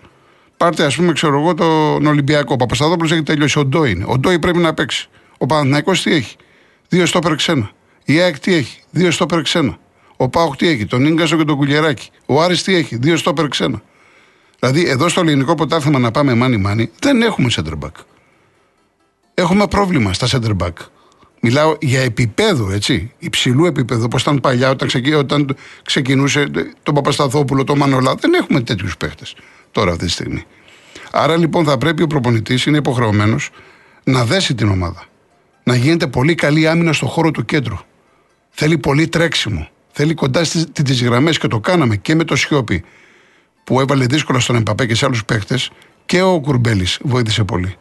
Πάρτε, 0.62 0.86
ας 0.86 0.96
πούμε, 0.96 1.14
ξέρω 1.14 1.40
εγώ, 1.40 1.54
τον 1.54 2.06
Ολυμπιακό. 2.06 2.54
Ο 2.54 2.56
Παπασταδόπουλο 2.56 3.14
έχει 3.14 3.24
τελειώσει. 3.24 3.60
Ο 3.60 3.66
Ντόι 3.66 3.92
είναι. 3.92 4.06
Ο 4.08 4.18
Ντόι 4.18 4.40
πρέπει 4.40 4.58
να 4.58 4.74
παίξει. 4.74 5.10
Ο 5.38 5.46
Παναθυναϊκό 5.46 5.92
τι 5.92 6.14
έχει; 6.14 6.36
Δύο 6.88 7.06
στόπερ 7.06 7.36
ξένα. 7.36 7.72
Η 8.04 8.20
ΑΕΚ 8.20 8.40
τι 8.40 8.54
έχει; 8.54 8.80
Δύο 8.92 9.12
στόπερ 9.12 9.42
ξένα. 9.42 9.78
Ο 10.18 10.30
Πάοχ 10.30 10.56
τι 10.56 10.68
έχει; 10.68 10.86
Τον 10.86 11.14
γκασο 11.14 11.38
και 11.38 11.44
τον 11.44 11.56
Κουλιεράκη. 11.56 12.10
Ο 12.26 12.42
Άρης 12.42 12.64
τι 12.64 12.76
έχει; 12.76 12.96
Δύο 12.96 13.18
στόπερ 13.18 13.48
ξένα. 13.48 13.82
Δηλαδή, 14.64 14.90
εδώ 14.90 15.10
στο 15.10 15.22
ελληνικό 15.22 15.56
ποτάθλημα 15.56 16.00
να 16.00 16.12
πάμε 16.12 16.34
μάνι 16.34 16.58
μάνι, 16.58 16.92
δεν 17.00 17.22
έχουμε 17.22 17.50
center 17.52 17.74
back. 17.80 17.92
Έχουμε 19.34 19.68
πρόβλημα 19.68 20.14
στα 20.14 20.28
center 20.32 20.58
back. 20.58 20.74
Μιλάω 21.40 21.76
για 21.82 22.02
επίπεδο, 22.02 22.72
έτσι. 22.72 23.12
Υψηλού 23.20 23.66
επίπεδου, 23.66 24.04
όπως 24.06 24.22
ήταν 24.22 24.40
παλιά, 24.40 24.70
όταν, 24.70 24.90
όταν 25.18 25.56
ξεκινούσε 25.84 26.48
τον 26.84 26.94
Παπασταθόπουλο, 26.94 27.64
τον 27.64 27.78
Μανολά. 27.78 28.16
Δεν 28.16 28.34
έχουμε 28.34 28.62
τέτοιους 28.62 28.98
παίχτες 28.98 29.36
τώρα 29.72 29.92
αυτή 29.92 30.06
τη 30.06 30.12
στιγμή. 30.12 30.46
Άρα 31.12 31.38
λοιπόν 31.38 31.66
θα 31.66 31.78
πρέπει 31.78 32.04
ο 32.04 32.08
προπονητής, 32.08 32.66
είναι 32.66 32.78
υποχρεωμένος 32.78 33.50
να 34.04 34.26
δέσει 34.26 34.56
την 34.56 34.68
ομάδα. 34.70 35.06
Να 35.64 35.76
γίνεται 35.76 36.08
πολύ 36.08 36.36
καλή 36.36 36.68
άμυνα 36.68 36.94
στο 36.94 37.06
χώρο 37.06 37.32
του 37.32 37.46
κέντρου. 37.46 37.78
Θέλει 38.50 38.78
πολύ 38.78 39.08
τρέξιμο. 39.08 39.70
Θέλει 39.92 40.14
κοντά 40.14 40.44
στι 40.44 40.94
γραμμές 40.94 41.38
και 41.38 41.48
το 41.48 41.60
κάναμε 41.60 41.96
και 41.96 42.16
με 42.16 42.24
το 42.24 42.36
Σιώπη 42.36 42.84
που 43.64 43.80
έβαλε 43.80 44.06
δύσκολα 44.06 44.40
στον 44.40 44.56
Εμπαπέ 44.56 44.86
και 44.86 44.96
σε 44.96 45.06
άλλους 45.06 45.26
παίχτε 45.26 45.60
και 46.06 46.22
ο 46.22 46.40
Κουρμπέλης 46.40 47.00
βοήθησε 47.04 47.44
πολύ. 47.44 47.76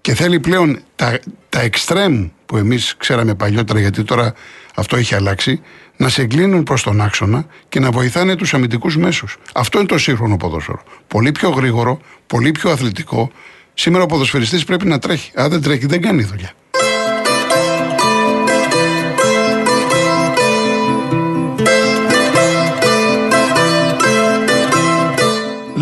Και 0.00 0.14
θέλει 0.14 0.40
πλέον 0.40 0.80
τα, 0.96 1.18
τα 1.48 1.68
extreme 1.70 2.30
που 2.46 2.56
εμείς 2.56 2.94
ξέραμε 2.96 3.34
παλιότερα, 3.34 3.80
γιατί 3.80 4.04
τώρα 4.04 4.34
αυτό 4.74 4.96
έχει 4.96 5.14
αλλάξει, 5.14 5.60
να 5.96 6.08
σε 6.08 6.22
εγκλίνουν 6.22 6.62
προς 6.62 6.82
τον 6.82 7.00
άξονα 7.00 7.46
και 7.68 7.80
να 7.80 7.90
βοηθάνε 7.90 8.36
τους 8.36 8.54
αμυντικούς 8.54 8.96
μέσους. 8.96 9.36
Αυτό 9.54 9.78
είναι 9.78 9.86
το 9.86 9.98
σύγχρονο 9.98 10.36
ποδόσφαιρο. 10.36 10.82
Πολύ 11.06 11.32
πιο 11.32 11.48
γρήγορο, 11.48 12.00
πολύ 12.26 12.50
πιο 12.50 12.70
αθλητικό. 12.70 13.30
Σήμερα 13.74 14.04
ο 14.04 14.06
ποδοσφαιριστής 14.06 14.64
πρέπει 14.64 14.86
να 14.86 14.98
τρέχει. 14.98 15.30
Αν 15.34 15.50
δεν 15.50 15.62
τρέχει, 15.62 15.86
δεν 15.86 16.00
κάνει 16.00 16.22
δουλειά. 16.22 16.50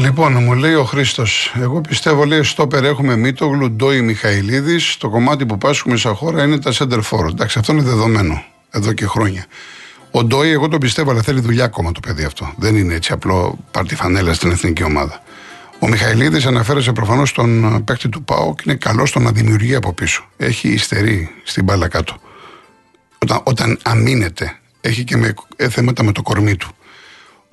Λοιπόν, 0.08 0.42
μου 0.42 0.54
λέει 0.54 0.74
ο 0.74 0.84
Χρήστος, 0.84 1.54
εγώ 1.60 1.80
πιστεύω 1.80 2.24
λέει 2.24 2.42
στο 2.42 2.66
πέρα 2.66 2.86
έχουμε 2.86 3.16
Μίτογλου, 3.16 3.70
Ντόι, 3.70 4.00
Μιχαηλίδης. 4.00 4.96
Το 4.96 5.08
κομμάτι 5.08 5.46
που 5.46 5.58
πάσχουμε 5.58 5.96
σαν 5.96 6.14
χώρα 6.14 6.44
είναι 6.44 6.58
τα 6.58 6.72
center 6.72 7.00
forward. 7.10 7.30
Εντάξει, 7.30 7.58
αυτό 7.58 7.72
είναι 7.72 7.82
δεδομένο 7.82 8.42
εδώ 8.70 8.92
και 8.92 9.06
χρόνια. 9.06 9.46
Ο 10.10 10.24
Ντόι, 10.24 10.50
εγώ 10.50 10.68
τον 10.68 10.80
πιστεύω, 10.80 11.10
αλλά 11.10 11.22
θέλει 11.22 11.40
δουλειά 11.40 11.64
ακόμα 11.64 11.92
το 11.92 12.00
παιδί 12.00 12.24
αυτό. 12.24 12.52
Δεν 12.56 12.76
είναι 12.76 12.94
έτσι 12.94 13.12
απλό 13.12 13.58
πάρτι 13.70 13.94
φανέλα 13.94 14.34
στην 14.34 14.50
εθνική 14.50 14.82
ομάδα. 14.82 15.22
Ο 15.78 15.88
Μιχαηλίδης 15.88 16.46
αναφέρεσε 16.46 16.92
προφανώς 16.92 17.32
τον 17.32 17.84
παίκτη 17.84 18.08
του 18.08 18.22
ΠΑΟ 18.22 18.54
και 18.54 18.62
είναι 18.66 18.74
καλός 18.74 19.08
στο 19.08 19.20
να 19.20 19.32
δημιουργεί 19.32 19.74
από 19.74 19.92
πίσω. 19.92 20.28
Έχει 20.36 20.68
υστερεί 20.68 21.30
στην 21.44 21.64
μπάλα 21.64 21.88
κάτω. 21.88 22.16
Όταν, 23.18 23.40
όταν 23.42 23.78
αμήνεται, 23.82 24.58
έχει 24.80 25.04
και 25.04 25.16
με, 25.16 25.34
ε, 25.56 25.68
θέματα 25.68 26.02
με 26.02 26.12
το 26.12 26.22
κορμί 26.22 26.56
του. 26.56 26.68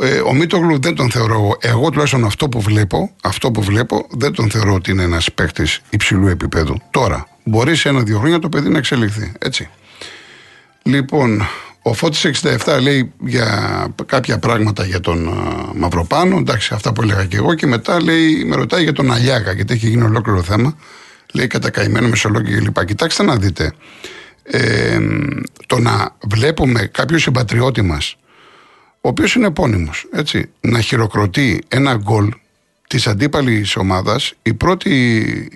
Ε, 0.01 0.19
ο 0.19 0.33
Μίτογλου 0.33 0.79
δεν 0.81 0.95
τον 0.95 1.11
θεωρώ. 1.11 1.57
Εγώ 1.61 1.89
τουλάχιστον 1.89 2.25
αυτό 2.25 2.49
που 2.49 2.61
βλέπω, 2.61 3.11
αυτό 3.23 3.51
που 3.51 3.61
βλέπω 3.61 4.07
δεν 4.09 4.33
τον 4.33 4.49
θεωρώ 4.49 4.73
ότι 4.73 4.91
είναι 4.91 5.03
ένας 5.03 5.31
παίκτης 5.31 5.81
υψηλού 5.89 6.27
επίπεδου. 6.27 6.81
Τώρα, 6.91 7.27
μπορεί 7.43 7.75
σε 7.75 7.89
ένα-δύο 7.89 8.19
χρόνια 8.19 8.39
το 8.39 8.49
παιδί 8.49 8.69
να 8.69 8.77
εξελιχθεί. 8.77 9.31
Έτσι. 9.39 9.69
Λοιπόν, 10.83 11.41
ο 11.81 11.93
Φώτης 11.93 12.41
67 12.65 12.79
λέει 12.81 13.11
για 13.19 13.87
κάποια 14.05 14.39
πράγματα 14.39 14.85
για 14.85 14.99
τον 14.99 15.29
uh, 15.29 15.71
Μαυροπάνο, 15.75 16.37
εντάξει 16.37 16.73
αυτά 16.73 16.93
που 16.93 17.01
έλεγα 17.01 17.25
και 17.25 17.37
εγώ 17.37 17.53
και 17.53 17.67
μετά 17.67 18.01
λέει, 18.01 18.43
με 18.45 18.55
ρωτάει 18.55 18.83
για 18.83 18.93
τον 18.93 19.11
Αλιάκα 19.11 19.51
γιατί 19.51 19.73
έχει 19.73 19.89
γίνει 19.89 20.03
ολόκληρο 20.03 20.41
θέμα, 20.41 20.77
λέει 21.33 21.47
κατακαημένο 21.47 22.07
μεσολόγιο 22.07 22.59
κλπ. 22.59 22.85
Κοιτάξτε 22.85 23.23
να 23.23 23.35
δείτε, 23.35 23.73
ε, 24.43 24.99
το 25.67 25.79
να 25.79 26.15
βλέπουμε 26.27 26.89
κάποιο 26.93 27.17
συμπατριώτη 27.17 27.81
μας 27.81 28.17
ο 29.05 29.07
οποίος 29.07 29.35
είναι 29.35 29.47
επώνυμος. 29.47 30.05
Να 30.61 30.81
χειροκροτεί 30.81 31.61
ένα 31.67 31.95
γκολ 31.95 32.33
της 32.87 33.07
αντίπαλης 33.07 33.75
ομάδας, 33.75 34.33
η 34.41 34.53
πρώτη. 34.53 34.89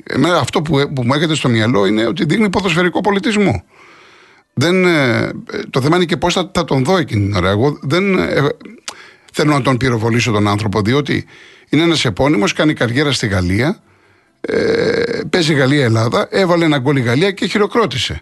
Εμένα 0.03 0.38
αυτό 0.38 0.62
που, 0.62 0.91
που 0.94 1.03
μου 1.03 1.13
έρχεται 1.13 1.36
στο 1.36 1.50
μυαλό 1.50 1.86
είναι 1.86 2.06
ότι 2.06 2.25
δείχνει 2.25 2.50
ποδοσφαιρικό 2.50 3.01
πολιτισμό. 3.01 3.63
Δεν, 4.53 4.86
ε, 4.86 5.29
το 5.70 5.82
θέμα 5.82 5.96
είναι 5.96 6.06
και 6.06 6.18
πώς 6.18 6.34
θα, 6.34 6.51
θα, 6.53 6.63
τον 6.63 6.84
δω 6.84 6.98
εκείνη 6.98 7.25
την 7.25 7.36
ώρα. 7.36 7.50
Εγώ 7.50 7.79
δεν 7.82 8.18
ε, 8.18 8.48
θέλω 9.34 9.53
να 9.53 9.62
τον 9.62 9.77
πυροβολήσω 9.77 10.32
τον 10.32 10.48
άνθρωπο, 10.48 10.82
διότι 10.82 11.25
είναι 11.70 11.84
ένας 11.84 12.06
επώνυμος, 12.06 12.53
κάνει 12.53 12.74
καριέρα 12.74 13.12
στη 13.12 13.27
Γαλλία, 13.27 13.79
ε, 14.41 15.22
παίζει 15.29 15.53
Γαλλία-Ελλάδα, 15.53 16.27
έβαλε 16.32 16.65
ένα 16.65 16.77
γκολ 16.77 16.98
η 16.98 17.01
Γαλλία 17.01 17.32
και 17.32 17.46
χειροκρότησε. 17.46 18.22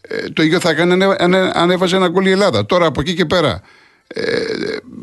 Ε, 0.00 0.30
το 0.30 0.42
ίδιο 0.42 0.60
θα 0.60 0.70
έκανε 0.70 1.16
αν 1.52 1.70
έβαζε 1.70 1.96
ένα 1.96 2.08
γκολ 2.08 2.26
η 2.26 2.30
Ελλάδα. 2.30 2.66
Τώρα 2.66 2.86
από 2.86 3.00
εκεί 3.00 3.14
και 3.14 3.24
πέρα 3.24 3.62
ε, 4.16 4.42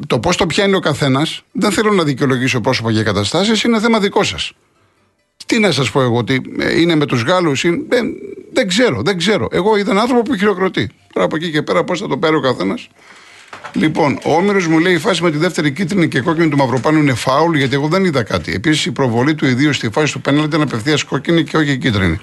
το 0.08 0.20
πώς 0.20 0.36
το 0.36 0.46
πιάνει 0.46 0.75
ο 0.75 0.80
καθένας, 0.80 1.44
δεν 1.51 1.72
θέλω 1.72 1.91
να 1.91 2.03
δικαιολογήσω 2.03 2.62
πρόσωπα 2.62 2.91
για 2.91 3.03
καταστάσεις, 3.03 3.63
είναι 3.63 3.80
θέμα 3.80 4.00
δικό 4.00 4.24
σας. 4.24 4.51
Τι 5.46 5.60
να 5.60 5.72
σας 5.72 5.91
πω 5.91 6.01
εγώ, 6.01 6.18
ότι 6.18 6.41
ε, 6.60 6.80
είναι 6.80 6.96
με 6.96 7.06
τους 7.06 7.24
Γάλλους, 7.24 7.62
δεν, 7.62 8.13
δεν 8.53 8.68
ξέρω, 8.68 9.01
δεν 9.01 9.18
ξέρω. 9.18 9.48
Εγώ 9.51 9.77
είδα 9.77 9.91
έναν 9.91 10.01
άνθρωπο 10.01 10.24
που 10.24 10.38
χειροκροτεί. 10.38 10.89
Τώρα 11.13 11.25
από 11.25 11.36
εκεί 11.36 11.51
και 11.51 11.62
πέρα 11.62 11.84
πώς 11.84 12.00
θα 12.00 12.08
το 12.08 12.18
πάρει 12.18 12.36
ο 12.36 12.39
καθένας. 12.39 12.89
Λοιπόν, 13.74 14.20
ο 14.24 14.34
Όμηρος 14.34 14.68
μου 14.68 14.80
λέει 14.80 14.94
η 14.94 14.98
φάση 14.98 15.24
με 15.24 15.32
τη 15.32 15.38
δεύτερη 15.38 15.72
κίτρινη 15.72 16.08
και 16.08 16.22
κόκκινη 16.22 16.50
του 16.50 16.58
Μαυροπάνου 16.58 17.00
είναι 17.00 17.13
φάουλ, 17.13 17.58
γιατί 17.58 17.74
εγώ 17.74 17.88
δεν 17.88 18.06
είδα 18.06 18.24
κάτι. 18.24 18.53
Επίσης 18.53 18.86
η 18.86 18.91
προβολή 18.91 19.36
του 19.36 19.46
ιδίου 19.46 19.74
στη 19.74 19.89
φάση 19.89 20.13
του 20.13 20.22
πέναλτη 20.22 20.48
ήταν 20.48 20.62
απευθείας 20.62 21.03
κόκκινη 21.03 21.44
και 21.44 21.58
όχι 21.58 21.77
κίτρινη. 21.77 22.20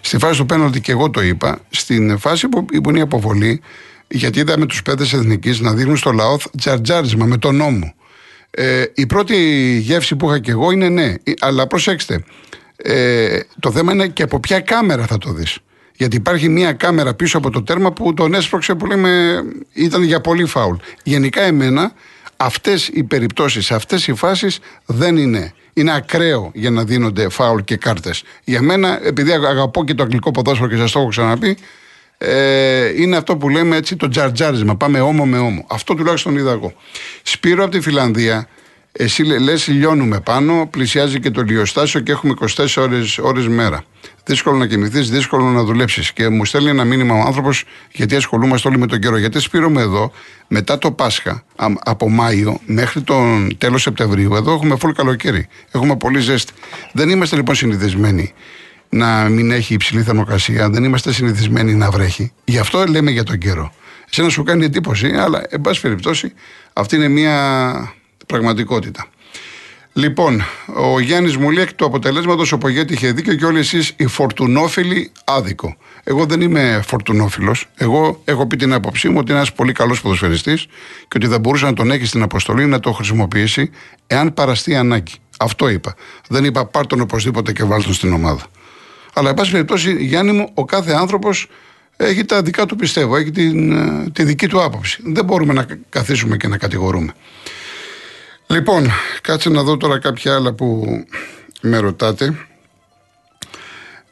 Στη 0.00 0.18
φάση 0.18 0.38
του 0.38 0.46
πέναλτη 0.46 0.80
και 0.80 0.92
εγώ 0.92 1.10
το 1.10 1.22
είπα. 1.22 1.58
Στην 1.70 2.18
φάση 2.18 2.48
που, 2.48 2.64
που 2.64 2.90
είναι 2.90 2.98
η 2.98 3.02
αποβολή, 3.02 3.60
γιατί 4.08 4.38
είδαμε 4.38 4.66
τους 4.66 4.82
πέντε 4.82 5.02
εθνικής 5.02 5.60
να 5.60 5.72
δίνουν 5.72 5.96
στο 5.96 6.12
λαό 6.12 6.36
τζαρτζάρισμα 6.56 7.24
με 7.24 7.36
τον 7.36 7.56
νόμο. 7.56 7.94
Ε, 8.50 8.84
η 8.94 9.06
πρώτη 9.06 9.36
γεύση 9.82 10.16
που 10.16 10.28
είχα 10.28 10.38
και 10.38 10.50
εγώ 10.50 10.70
είναι 10.70 10.88
ναι, 10.88 11.14
αλλά 11.38 11.66
προσέξτε. 11.66 12.24
Ε, 12.76 13.40
το 13.60 13.70
θέμα 13.70 13.92
είναι 13.92 14.08
και 14.08 14.22
από 14.22 14.40
ποια 14.40 14.60
κάμερα 14.60 15.06
θα 15.06 15.18
το 15.18 15.32
δεις. 15.32 15.58
Γιατί 15.96 16.16
υπάρχει 16.16 16.48
μια 16.48 16.72
κάμερα 16.72 17.14
πίσω 17.14 17.38
από 17.38 17.50
το 17.50 17.62
τέρμα 17.62 17.92
που 17.92 18.14
τον 18.14 18.34
έσπρωξε 18.34 18.74
που 18.74 18.86
λέμε 18.86 19.42
ήταν 19.72 20.02
για 20.02 20.20
πολύ 20.20 20.44
φάουλ. 20.44 20.76
Γενικά 21.02 21.42
εμένα 21.42 21.92
αυτές 22.36 22.88
οι 22.88 23.04
περιπτώσεις, 23.04 23.70
αυτές 23.70 24.06
οι 24.06 24.14
φάσεις 24.14 24.58
δεν 24.86 25.16
είναι. 25.16 25.52
Είναι 25.72 25.94
ακραίο 25.94 26.50
για 26.54 26.70
να 26.70 26.84
δίνονται 26.84 27.28
φάουλ 27.28 27.60
και 27.60 27.76
κάρτες. 27.76 28.22
Για 28.44 28.62
μένα, 28.62 29.06
επειδή 29.06 29.32
αγαπώ 29.32 29.84
και 29.84 29.94
το 29.94 30.02
αγγλικό 30.02 30.30
ποδόσφαιρο 30.30 30.68
και 30.68 30.76
σας 30.76 30.92
το 30.92 30.98
έχω 30.98 31.08
ξαναπεί, 31.08 31.56
ε, 32.18 33.02
είναι 33.02 33.16
αυτό 33.16 33.36
που 33.36 33.48
λέμε 33.48 33.76
έτσι 33.76 33.96
το 33.96 34.08
τζαρτζάρισμα. 34.08 34.76
Πάμε 34.76 35.00
όμο 35.00 35.26
με 35.26 35.38
όμο. 35.38 35.66
Αυτό 35.70 35.94
τουλάχιστον 35.94 36.36
είδα 36.36 36.50
εγώ. 36.50 36.72
Σπύρο 37.22 37.62
από 37.62 37.72
τη 37.72 37.80
Φιλανδία, 37.80 38.48
εσύ 38.92 39.22
λε, 39.22 39.52
λιώνουμε 39.66 40.20
πάνω, 40.20 40.66
πλησιάζει 40.70 41.20
και 41.20 41.30
το 41.30 41.42
λιοστάσιο 41.42 42.00
και 42.00 42.12
έχουμε 42.12 42.34
24 42.56 42.66
ώρες, 42.76 43.18
ώρες 43.18 43.48
μέρα. 43.48 43.84
Δύσκολο 44.24 44.56
να 44.56 44.66
κοιμηθείς, 44.66 45.10
δύσκολο 45.10 45.44
να 45.44 45.62
δουλέψεις. 45.62 46.12
Και 46.12 46.28
μου 46.28 46.44
στέλνει 46.44 46.68
ένα 46.68 46.84
μήνυμα 46.84 47.14
ο 47.14 47.20
άνθρωπος, 47.26 47.64
γιατί 47.92 48.16
ασχολούμαστε 48.16 48.68
όλοι 48.68 48.78
με 48.78 48.86
τον 48.86 48.98
καιρό. 48.98 49.16
Γιατί 49.16 49.40
σπήρουμε 49.40 49.80
εδώ, 49.82 50.12
μετά 50.48 50.78
το 50.78 50.92
Πάσχα, 50.92 51.44
από 51.84 52.08
Μάιο 52.08 52.60
μέχρι 52.66 53.00
τον 53.00 53.56
τέλος 53.58 53.82
Σεπτεμβρίου, 53.82 54.34
εδώ 54.34 54.52
έχουμε 54.52 54.76
full 54.82 54.92
καλοκαίρι. 54.94 55.48
Έχουμε 55.70 55.96
πολύ 55.96 56.20
ζέστη. 56.20 56.52
Δεν 56.92 57.08
είμαστε 57.08 57.36
λοιπόν 57.36 57.54
συνηθισμένοι 57.54 58.32
να 58.88 59.28
μην 59.28 59.50
έχει 59.50 59.74
υψηλή 59.74 60.02
θερμοκρασία, 60.02 60.70
δεν 60.70 60.84
είμαστε 60.84 61.12
συνηθισμένοι 61.12 61.74
να 61.74 61.90
βρέχει. 61.90 62.32
Γι' 62.44 62.58
αυτό 62.58 62.84
λέμε 62.84 63.10
για 63.10 63.22
τον 63.22 63.38
καιρό. 63.38 63.72
να 64.16 64.28
σου 64.28 64.42
κάνει 64.42 64.64
εντύπωση, 64.64 65.08
αλλά 65.08 65.42
εν 65.48 65.60
πάση 65.60 65.80
περιπτώσει 65.80 66.32
αυτή 66.72 66.96
είναι 66.96 67.08
μια 67.08 67.92
πραγματικότητα. 68.26 69.06
Λοιπόν, 69.92 70.42
ο 70.74 71.00
Γιάννης 71.00 71.36
μου 71.36 71.50
λέει 71.50 71.62
εκ 71.62 71.72
του 71.72 71.84
αποτελέσματος 71.84 72.52
ο 72.52 72.58
Πογέτη 72.58 72.92
είχε 72.92 73.12
δίκιο 73.12 73.34
και 73.34 73.44
όλοι 73.44 73.58
εσείς 73.58 73.92
οι 73.96 74.06
φορτουνόφιλοι 74.06 75.12
άδικο. 75.24 75.76
Εγώ 76.04 76.26
δεν 76.26 76.40
είμαι 76.40 76.82
φορτουνόφιλος. 76.86 77.66
Εγώ 77.76 78.20
έχω 78.24 78.46
πει 78.46 78.56
την 78.56 78.72
άποψή 78.72 79.08
μου 79.08 79.14
ότι 79.18 79.30
είναι 79.30 79.38
ένας 79.38 79.52
πολύ 79.52 79.72
καλός 79.72 80.00
ποδοσφαιριστής 80.00 80.66
και 81.08 81.16
ότι 81.16 81.26
θα 81.26 81.38
μπορούσε 81.38 81.64
να 81.64 81.72
τον 81.72 81.90
έχει 81.90 82.06
στην 82.06 82.22
αποστολή 82.22 82.66
να 82.66 82.80
το 82.80 82.92
χρησιμοποιήσει 82.92 83.70
εάν 84.06 84.34
παραστεί 84.34 84.76
ανάγκη. 84.76 85.12
Αυτό 85.38 85.68
είπα. 85.68 85.94
Δεν 86.28 86.44
είπα 86.44 86.66
πάρ 86.66 86.86
τον 86.86 87.00
οπωσδήποτε 87.00 87.52
και 87.52 87.64
βάλ 87.64 87.82
τον 87.82 87.92
στην 87.92 88.12
ομάδα. 88.12 88.42
Αλλά, 89.14 89.28
εν 89.28 89.34
πάση 89.34 89.50
περιπτώσει, 89.50 90.04
Γιάννη 90.04 90.32
μου, 90.32 90.50
ο 90.54 90.64
κάθε 90.64 90.92
άνθρωπος 90.92 91.48
έχει 91.96 92.24
τα 92.24 92.42
δικά 92.42 92.66
του 92.66 92.76
πιστεύω, 92.76 93.16
έχει 93.16 93.30
την, 93.30 93.72
ε, 93.72 94.10
τη 94.12 94.24
δική 94.24 94.48
του 94.48 94.62
άποψη. 94.62 95.02
Δεν 95.04 95.24
μπορούμε 95.24 95.52
να 95.52 95.66
καθίσουμε 95.88 96.36
και 96.36 96.48
να 96.48 96.58
κατηγορούμε. 96.58 97.12
Λοιπόν, 98.46 98.90
κάτσε 99.20 99.48
να 99.48 99.62
δω 99.62 99.76
τώρα 99.76 99.98
κάποια 99.98 100.34
άλλα 100.34 100.52
που 100.52 100.86
με 101.60 101.78
ρωτάτε. 101.78 102.34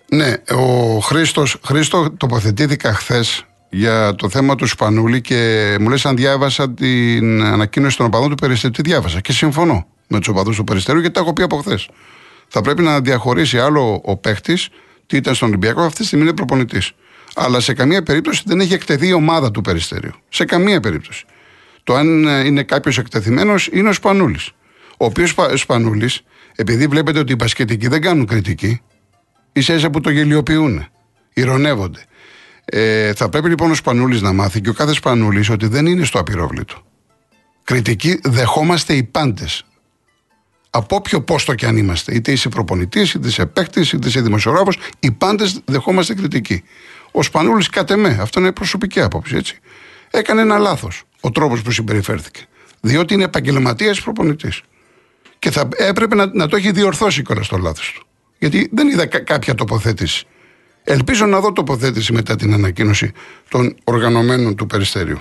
Ναι, 0.09 0.35
ο 0.55 0.99
Χρήστος, 0.99 1.57
Χρήστο 1.65 2.11
τοποθετήθηκα 2.17 2.95
χθες 2.95 3.45
για 3.71 4.15
το 4.15 4.29
θέμα 4.29 4.55
του 4.55 4.67
Σπανούλη 4.67 5.21
και 5.21 5.77
μου 5.81 5.89
λες 5.89 6.07
αν 6.07 6.17
διάβασα 6.17 6.71
την 6.71 7.43
ανακοίνωση 7.43 7.97
των 7.97 8.07
οπαδών 8.07 8.29
του 8.29 8.35
Περιστέρου. 8.35 8.73
Τι 8.73 8.83
διάβασα 8.83 9.21
και 9.21 9.33
συμφωνώ 9.33 9.87
με 10.09 10.19
τους 10.19 10.29
οπαδούς 10.29 10.57
του 10.57 10.65
Περιστέρου 10.65 10.99
γιατί 10.99 11.15
τα 11.15 11.21
έχω 11.21 11.33
πει 11.33 11.43
από 11.43 11.57
χθες. 11.57 11.89
Θα 12.49 12.61
πρέπει 12.61 12.83
να 12.83 13.01
διαχωρίσει 13.01 13.59
άλλο 13.59 14.01
ο 14.05 14.17
παίχτης 14.17 14.69
τι 15.07 15.17
ήταν 15.17 15.35
στον 15.35 15.49
Ολυμπιακό, 15.49 15.83
αυτή 15.83 16.01
τη 16.01 16.07
στιγμή 16.07 16.25
είναι 16.25 16.35
προπονητής. 16.35 16.93
Αλλά 17.35 17.61
σε 17.61 17.73
καμία 17.73 18.03
περίπτωση 18.03 18.43
δεν 18.47 18.61
έχει 18.61 18.75
εκτεθεί 18.75 19.07
η 19.07 19.13
ομάδα 19.13 19.51
του 19.51 19.61
Περιστέριου. 19.61 20.13
Σε 20.29 20.45
καμία 20.45 20.81
περίπτωση. 20.81 21.25
Το 21.85 21.95
αν 21.95 22.23
είναι 22.25 22.63
κάποιος 22.63 22.99
εκτεθειμένος 22.99 23.69
είναι 23.73 23.89
ο 23.89 23.93
Σπανούλης. 23.93 24.51
Ο 24.99 25.05
οποίος 25.05 25.35
Σπανούλης, 25.55 26.23
επειδή 26.55 26.87
βλέπετε 26.87 27.19
ότι 27.19 27.33
οι 27.33 27.37
μπασκετικοί 27.39 27.89
δεν 27.89 28.01
κάνουν 28.01 28.27
κριτική, 28.27 28.81
ίσα 29.53 29.75
ίσα 29.75 29.91
που 29.91 30.01
το 30.01 30.11
γελιοποιούν, 30.11 30.87
ηρωνεύονται. 31.33 32.05
Ε, 32.65 33.13
θα 33.15 33.29
πρέπει 33.29 33.49
λοιπόν 33.49 33.71
ο 33.71 33.75
Σπανούλης 33.75 34.21
να 34.21 34.33
μάθει 34.33 34.61
και 34.61 34.69
ο 34.69 34.73
κάθε 34.73 34.93
Σπανούλης 34.93 35.51
ότι 35.51 35.67
δεν 35.67 35.87
είναι 35.87 36.05
στο 36.05 36.19
απειρόβλητο. 36.19 36.83
Κριτική 37.65 38.21
δεχόμαστε 38.23 38.95
οι 38.95 39.03
πάντες. 39.03 39.65
Από 40.77 40.97
όποιο 40.97 41.23
πόστο 41.23 41.55
και 41.55 41.67
αν 41.67 41.77
είμαστε. 41.77 42.15
Είτε 42.15 42.33
είσαι 42.33 42.49
προπονητής, 42.49 43.15
είτε 43.15 43.29
είσαι 43.29 43.47
παίκτης, 43.47 43.93
είτε 43.93 44.09
είσαι 44.09 44.21
δημοσιογράφος, 44.21 44.79
οι 45.01 45.11
πάντες 45.11 45.61
δεχόμαστε 45.65 46.15
κριτική. 46.15 46.63
Ο 47.11 47.23
Σπανούλης, 47.23 47.69
κατ' 47.69 47.91
εμέ, 47.91 48.19
αυτό 48.21 48.41
είναι 48.41 48.53
προσωπική 48.53 49.01
άποψη, 49.01 49.37
έτσι. 49.37 49.59
Έκανε 50.11 50.41
ένα 50.41 50.59
λάθος 50.59 51.03
ο 51.21 51.31
τρόπος 51.31 51.63
που 51.63 51.71
συμπεριφέρθηκε. 51.71 52.41
Διότι 52.81 53.15
είναι 53.15 53.25
επαγγελματίας 53.25 54.01
προπονητής. 54.01 54.61
Και 55.39 55.51
θα 55.51 55.69
έπρεπε 55.77 56.15
να, 56.15 56.27
να 56.27 56.47
το 56.47 56.57
έχει 56.57 56.71
διορθώσει 56.71 57.23
κιόλας 57.23 57.49
το 57.49 57.57
λάθος 57.57 57.93
του. 57.95 58.07
Γιατί 58.39 58.69
δεν 58.73 58.89
είδα 58.89 59.07
κάποια 59.07 59.55
τοποθέτηση. 59.55 60.27
Ελπίζω 60.85 61.27
να 61.27 61.41
δω 61.41 61.53
τοποθέτηση 61.53 62.13
μετά 62.13 62.37
την 62.37 62.53
ανακοίνωση 62.53 63.13
των 63.49 63.77
οργανωμένων 63.85 64.57
του 64.57 64.67
Περιστερίου. 64.67 65.19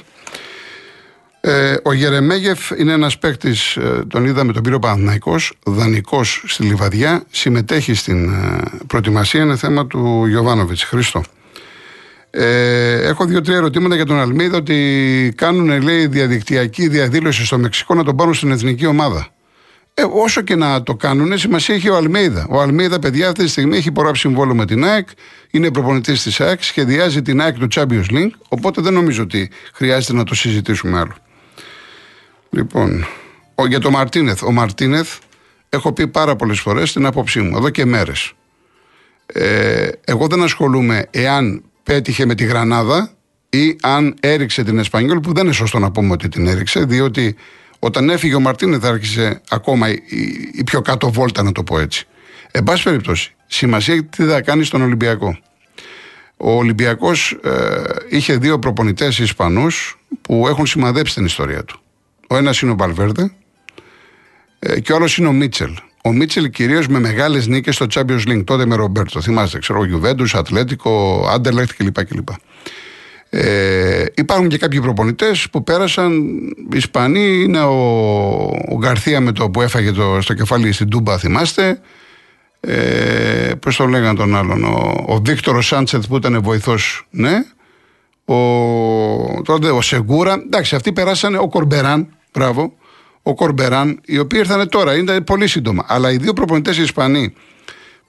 Ε, 1.48 1.75
ο 1.84 1.94
Γερεμέγεφ 1.94 2.70
είναι 2.78 2.94
ένας 2.94 3.18
παίκτης, 3.18 3.75
ε, 3.75 4.04
τον 4.08 4.25
είδαμε 4.25 4.54
τον 4.54 4.64
πύρο 4.64 4.80
Παναθναϊκό, 4.80 5.36
δανεικός 5.66 6.44
στη 6.48 6.64
Λιβαδιά, 6.64 7.24
συμμετέχει 7.32 7.94
στην 7.94 8.34
ε, 8.34 8.58
προετοιμασία. 8.88 9.42
Είναι 9.42 9.56
θέμα 9.56 9.88
του 9.88 10.25
Γιωβάνοβιτς. 10.25 10.84
Χρήστο. 10.84 11.24
Ε, 12.30 13.08
έχω 13.08 13.25
δύο-τρία 13.25 13.56
ερωτήματα 13.56 13.96
για 13.96 14.06
τον 14.06 14.20
Αλμίδα 14.20 14.58
ότι 14.58 15.34
κάνουν 15.38 15.82
λέει 15.82 16.08
διαδικτυακή 16.08 16.88
διαδήλωση 16.88 17.46
στο 17.46 17.58
Μεξικό 17.58 17.94
να 17.94 18.04
τον 18.04 18.16
πάρουν 18.16 18.34
στην 18.34 18.52
εθνική 18.52 18.86
ομάδα. 18.86 19.28
Ε, 19.94 20.04
όσο 20.12 20.42
και 20.42 20.56
να 20.56 20.84
το 20.84 20.96
κάνουν, 20.96 21.38
σημασία 21.38 21.75
έχει 21.75 21.90
ο 21.90 21.96
Αλμίδα. 21.96 22.48
Ο 22.50 22.62
Αλμίδα, 22.62 23.00
παιδιά, 23.00 23.28
αυτή 23.28 23.44
τη 23.44 23.50
στιγμή 23.50 23.78
έχει 23.78 23.88
υπογράψει 23.88 24.22
συμβόλαιο 24.22 24.56
με 24.56 24.66
την 24.66 24.86
ΑΕΚ, 24.86 25.08
είναι 25.52 25.72
προπονητής 25.72 26.24
της 26.24 26.42
ΑΕΚ, 26.42 26.64
σχεδιάζει 26.64 27.22
την 27.22 27.42
ΑΕΚ 27.42 27.58
του 27.58 27.68
Champions 27.75 28.12
League, 28.12 28.34
οπότε 28.50 28.82
δεν 28.82 28.94
νομίζω 28.94 29.24
ότι 29.24 29.50
χρειάζεται 29.74 30.14
να 30.14 30.24
το 30.24 30.36
συζητήσουμε 30.36 31.00
άλλο. 31.00 31.16
Λοιπόν, 32.50 33.06
ο, 33.56 33.68
για 33.68 33.80
τον 33.80 33.92
Μαρτίνεθ. 33.92 34.44
Ο 34.44 34.52
Μαρτίνεθ, 34.52 35.18
έχω 35.70 35.94
πει 35.94 36.08
πάρα 36.08 36.36
πολλές 36.36 36.60
φορές 36.60 36.94
την 36.94 37.06
άποψή 37.06 37.42
μου, 37.42 37.58
εδώ 37.58 37.70
και 37.70 37.86
μέρες. 37.86 38.34
Ε, 39.25 39.90
εγώ 40.06 40.28
δεν 40.28 40.44
ασχολούμαι 40.44 41.08
εάν 41.12 41.64
πέτυχε 41.84 42.25
με 42.25 42.36
τη 42.36 42.46
Γρανάδα 42.46 43.12
ή 43.50 43.75
αν 43.82 44.16
έριξε 44.20 44.64
την 44.64 44.80
Εσπανιόλ, 44.80 45.20
που 45.20 45.34
δεν 45.34 45.44
είναι 45.44 45.54
σωστό 45.54 45.80
να 45.80 45.92
πούμε 45.92 46.12
ότι 46.12 46.30
την 46.30 46.48
έριξε, 46.48 46.86
διότι 46.86 47.36
όταν 47.80 48.10
έφυγε 48.10 48.36
ο 48.36 48.40
Μαρτίνεθ 48.40 48.86
άρχισε 48.86 49.42
ακόμα 49.50 49.90
η, 49.90 50.00
η 50.54 50.64
πιο 50.64 50.82
κάτω 50.82 51.12
βόλτα, 51.12 51.44
να 51.44 51.52
το 51.52 51.64
πω 51.64 51.80
έτσι. 51.80 52.08
Εν 52.52 52.64
πάση 52.64 52.84
περιπτώσει, 52.84 53.36
σημασία 53.48 54.04
τι 54.04 54.24
θα 54.24 54.42
κάνει 54.42 54.64
στον 54.64 54.82
Ολυμπιακό. 54.82 55.38
Ο 56.38 56.52
Ολυμπιακός 56.52 57.38
ε, 57.44 57.82
είχε 58.10 58.38
δύο 58.38 58.60
προπονητές 58.60 59.20
Ισπανούς 59.20 60.00
που 60.22 60.48
έχουν 60.48 60.66
σημαδέψει 60.66 61.14
την 61.14 61.25
ιστορία 61.25 61.64
του. 61.64 61.80
Ο 62.27 62.38
ένας 62.38 62.60
είναι 62.60 62.72
ο 62.72 62.74
Μπαλβέρδε 62.74 63.32
ε, 64.60 64.79
και 64.79 64.91
ο 64.91 64.96
άλλος 64.96 65.17
είναι 65.17 65.27
ο 65.27 65.32
Μίτσελ. 65.32 65.72
Ο 66.03 66.12
Μίτσελ 66.12 66.50
κυρίως 66.50 66.88
με 66.88 67.00
μεγάλες 67.00 67.48
νίκες 67.48 67.75
στο 67.75 67.86
Champions 67.94 68.27
League. 68.27 68.44
Τότε 68.44 68.65
με 68.65 68.75
Ρομπέρτο. 68.75 69.22
Θυμάστε, 69.22 69.60
ξέρω, 69.60 69.86
Γιουβέντους, 69.86 70.36
Ατλέτικο, 70.36 71.25
Άντερλεχτ 71.34 71.72
κλπ. 71.77 72.05
κλπ. 72.05 72.27
Ε, 73.29 74.05
υπάρχουν 74.15 74.48
και 74.48 74.57
κάποιοι 74.57 74.81
προπονητές 74.81 75.50
που 75.51 75.64
πέρασαν. 75.64 76.11
Οι 76.72 76.77
Ισπανοί 76.77 77.44
είναι 77.44 77.59
ο, 77.59 77.75
ο 78.70 78.77
Γκαρθία 78.77 79.20
με 79.20 79.31
το 79.31 79.50
που 79.50 79.61
έφαγε 79.61 79.92
το, 79.92 80.18
στο 80.22 80.33
κεφάλι 80.33 80.72
στην 80.72 80.90
Τούμπα, 80.90 81.18
θυμάστε. 81.18 81.79
Ε, 82.59 83.51
Πώς 83.59 83.75
το 83.75 83.85
λέγανε 83.85 84.18
τον 84.18 84.35
άλλον, 84.35 84.64
ο, 84.64 85.03
ο 85.07 85.22
Βίκτορος 85.25 85.68
Σάντσετ 85.68 86.03
που 86.07 86.16
ήταν 86.16 86.42
βοηθός, 86.42 87.07
ναι. 87.09 87.44
Ο, 88.25 89.42
τότε 89.42 89.70
ο 89.70 89.81
Σεγκούρα. 89.81 90.33
Εντάξει, 90.33 90.75
αυτοί 90.75 90.94
περάσανε. 90.94 91.38
Ο 91.38 91.48
Κορμπεράν, 91.48 92.07
μπράβο. 92.33 92.74
Ο 93.24 93.33
Κορμπεράν, 93.33 94.00
οι 94.05 94.20
οποίοι 94.20 94.40
ήρθαν 94.44 94.70
τώρα, 94.70 94.96
είναι 94.96 95.22
πολύ 95.22 95.48
σύντομα. 95.48 95.85
Αλλά 95.88 96.11
οι 96.11 96.18
δύο 96.18 96.33
προπονητές 96.33 96.77
Ισπανοί 96.77 97.33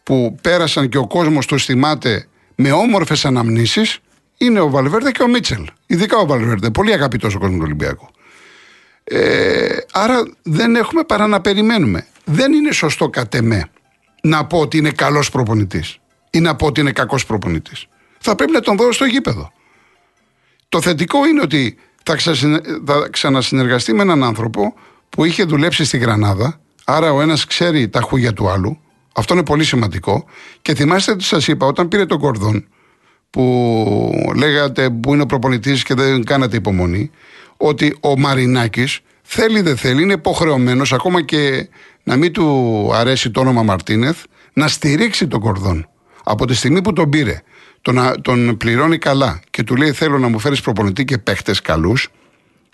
που 0.02 0.36
πέρασαν 0.42 0.88
και 0.88 0.98
ο 0.98 1.06
κόσμος 1.06 1.46
του 1.46 1.58
θυμάται 1.58 2.28
με 2.54 2.72
όμορφες 2.72 3.24
αναμνήσεις 3.24 3.98
είναι 4.36 4.60
ο 4.60 4.70
Βαλβέρδε 4.70 5.10
και 5.10 5.22
ο 5.22 5.28
Μίτσελ. 5.28 5.66
Ειδικά 5.86 6.16
ο 6.16 6.26
Βαλβέρδε. 6.26 6.70
Πολύ 6.70 6.92
αγαπητός 6.92 7.34
ο 7.34 7.38
κόσμος 7.38 7.56
του 7.56 7.64
Ολυμπιακού. 7.64 8.08
Ε, 9.04 9.76
άρα 9.92 10.22
δεν 10.42 10.76
έχουμε 10.76 11.04
παρά 11.04 11.26
να 11.26 11.40
περιμένουμε. 11.40 12.06
Δεν 12.24 12.52
είναι 12.52 12.72
σωστό 12.72 13.08
κατ' 13.08 13.34
εμέ 13.34 13.70
να 14.22 14.46
πω 14.46 14.58
ότι 14.58 14.76
είναι 14.76 14.90
καλός 14.90 15.30
προπονητής 15.30 15.98
ή 16.30 16.40
να 16.40 16.56
πω 16.56 16.66
ότι 16.66 16.80
είναι 16.80 16.92
κακός 16.92 17.26
προπονητής. 17.26 17.86
Θα 18.18 18.34
πρέπει 18.34 18.52
να 18.52 18.60
τον 18.60 18.76
δω 18.76 18.92
στο 18.92 19.04
γήπεδο. 19.04 19.52
Το 20.76 20.82
θετικό 20.82 21.26
είναι 21.26 21.40
ότι 21.40 21.76
θα, 22.02 22.16
θα 22.86 23.08
ξανασυνεργαστεί 23.10 23.92
με 23.92 24.02
έναν 24.02 24.24
άνθρωπο 24.24 24.74
που 25.08 25.24
είχε 25.24 25.44
δουλέψει 25.44 25.84
στη 25.84 25.98
Γρανάδα. 25.98 26.60
Άρα 26.84 27.12
ο 27.12 27.20
ένας 27.20 27.44
ξέρει 27.46 27.88
τα 27.88 28.00
χούγια 28.00 28.32
του 28.32 28.48
άλλου. 28.48 28.78
Αυτό 29.14 29.34
είναι 29.34 29.42
πολύ 29.42 29.64
σημαντικό. 29.64 30.24
Και 30.62 30.74
θυμάστε 30.74 31.12
ότι 31.12 31.24
σας 31.24 31.48
είπα, 31.48 31.66
όταν 31.66 31.88
πήρε 31.88 32.06
τον 32.06 32.18
Κορδόν, 32.18 32.68
που 33.30 34.32
λέγατε 34.36 34.90
που 34.90 35.12
είναι 35.12 35.22
ο 35.22 35.26
προπονητής 35.26 35.82
και 35.82 35.94
δεν 35.94 36.24
κάνατε 36.24 36.56
υπομονή, 36.56 37.10
ότι 37.56 37.96
ο 38.00 38.18
Μαρινάκης 38.18 39.00
θέλει 39.22 39.60
δεν 39.60 39.76
θέλει, 39.76 40.02
είναι 40.02 40.12
υποχρεωμένος 40.12 40.92
ακόμα 40.92 41.22
και 41.22 41.68
να 42.02 42.16
μην 42.16 42.32
του 42.32 42.90
αρέσει 42.94 43.30
το 43.30 43.40
όνομα 43.40 43.62
Μαρτίνεθ, 43.62 44.22
να 44.52 44.68
στηρίξει 44.68 45.26
τον 45.26 45.40
Κορδόν. 45.40 45.88
Από 46.24 46.46
τη 46.46 46.54
στιγμή 46.54 46.82
που 46.82 46.92
τον 46.92 47.10
πήρε, 47.10 47.42
τον, 47.92 48.22
τον 48.22 48.56
πληρώνει 48.56 48.98
καλά 48.98 49.40
και 49.50 49.62
του 49.62 49.76
λέει: 49.76 49.92
Θέλω 49.92 50.18
να 50.18 50.28
μου 50.28 50.38
φέρεις 50.38 50.60
προπονητή 50.60 51.04
και 51.04 51.18
παίχτες 51.18 51.60
καλούς 51.60 52.08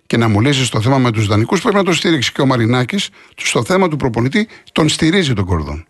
και 0.06 0.16
να 0.16 0.28
μου 0.28 0.40
λύσεις 0.40 0.68
το 0.68 0.80
θέμα 0.80 0.98
με 0.98 1.10
τους 1.10 1.26
δανεικούς, 1.26 1.60
πρέπει 1.60 1.76
να 1.76 1.84
τον 1.84 1.94
στηρίξει. 1.94 2.32
Και 2.32 2.40
ο 2.40 2.46
Μαρινάκης, 2.46 3.08
στο 3.36 3.64
θέμα 3.64 3.88
του 3.88 3.96
προπονητή, 3.96 4.48
τον 4.72 4.88
στηρίζει 4.88 5.32
τον 5.32 5.44
Κορδόν. 5.44 5.86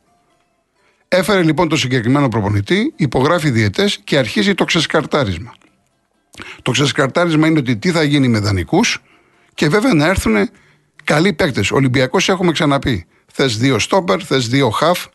Έφερε 1.08 1.42
λοιπόν 1.42 1.68
το 1.68 1.76
συγκεκριμένο 1.76 2.28
προπονητή, 2.28 2.92
υπογράφει 2.96 3.50
διαιτές 3.50 4.00
και 4.04 4.18
αρχίζει 4.18 4.54
το 4.54 4.64
ξεσκαρτάρισμα. 4.64 5.54
Το 6.62 6.70
ξεσκαρτάρισμα 6.70 7.46
είναι 7.46 7.58
ότι 7.58 7.76
τι 7.76 7.90
θα 7.90 8.02
γίνει 8.02 8.28
με 8.28 8.38
δανεικούς 8.38 9.02
και 9.54 9.68
βέβαια 9.68 9.94
να 9.94 10.06
έρθουν 10.06 10.50
καλοί 11.04 11.32
παίκτες. 11.32 11.70
Ολυμπιακός 11.70 12.28
έχουμε 12.28 12.52
ξαναπεί. 12.52 13.06
Θες 13.32 13.56
δύο 13.56 13.78
στόπερ, 13.78 14.26
θες 14.26 14.48
δύο 14.48 14.70
χαφ, 14.70 15.06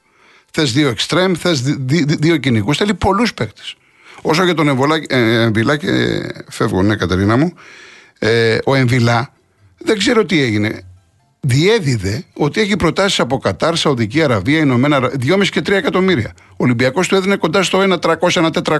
θες 0.51 0.73
δύο 0.73 0.89
εξτρέμ, 0.89 1.33
θες 1.33 1.61
δύο 2.19 2.37
κυνηγούς. 2.37 2.77
Θέλει 2.77 2.93
πολλούς 2.93 3.33
παίκτες. 3.33 3.75
Όσο 4.21 4.43
για 4.43 4.53
τον 4.53 4.67
Εμβιλά, 5.09 5.77
και 5.77 5.87
φεύγω, 6.49 6.83
ναι, 6.83 6.95
Κατερίνα 6.95 7.37
μου, 7.37 7.53
ε, 8.19 8.57
ο 8.65 8.75
Εμβιλά 8.75 9.33
δεν 9.77 9.97
ξέρω 9.97 10.25
τι 10.25 10.41
έγινε 10.41 10.81
διέδιδε 11.39 12.25
ότι 12.33 12.61
έχει 12.61 12.75
προτάσεις 12.75 13.19
από 13.19 13.37
Κατάρ, 13.37 13.75
Σαουδική 13.75 14.23
Αραβία, 14.23 14.59
Ηνωμένα 14.59 14.99
2,5 14.99 15.49
και 15.49 15.59
3 15.59 15.71
εκατομμύρια. 15.71 16.33
Ο 16.49 16.55
Ολυμπιακός 16.57 17.07
του 17.07 17.15
έδινε 17.15 17.35
κοντά 17.35 17.63
στο 17.63 17.79
1,300, 17.79 18.17
1,400 18.29 18.79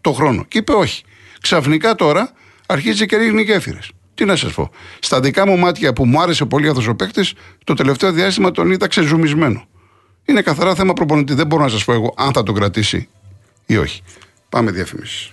το 0.00 0.12
χρόνο. 0.12 0.44
Και 0.44 0.58
είπε 0.58 0.72
όχι. 0.72 1.04
Ξαφνικά 1.40 1.94
τώρα 1.94 2.32
αρχίζει 2.66 3.06
και 3.06 3.16
ρίχνει 3.16 3.42
γέφυρες. 3.42 3.90
Τι 4.14 4.24
να 4.24 4.36
σας 4.36 4.52
πω. 4.52 4.70
Στα 4.98 5.20
δικά 5.20 5.46
μου 5.46 5.58
μάτια 5.58 5.92
που 5.92 6.06
μου 6.06 6.20
άρεσε 6.22 6.44
πολύ 6.44 6.68
αυτό 6.68 6.90
ο 6.90 6.94
παίκτης, 6.94 7.32
το 7.64 7.74
τελευταίο 7.74 8.12
διάστημα 8.12 8.50
τον 8.50 8.70
είδα 8.70 8.86
ξεζουμισμένο. 8.86 9.64
Είναι 10.24 10.42
καθαρά 10.42 10.74
θέμα 10.74 10.92
προπονητή. 10.92 11.34
Δεν 11.34 11.46
μπορώ 11.46 11.62
να 11.62 11.68
σας 11.68 11.84
πω 11.84 11.92
εγώ 11.92 12.14
αν 12.16 12.32
θα 12.32 12.42
τον 12.42 12.54
κρατήσει 12.54 13.08
ή 13.66 13.76
όχι. 13.76 14.02
Πάμε 14.50 14.70
διαφημίσεις. 14.70 15.32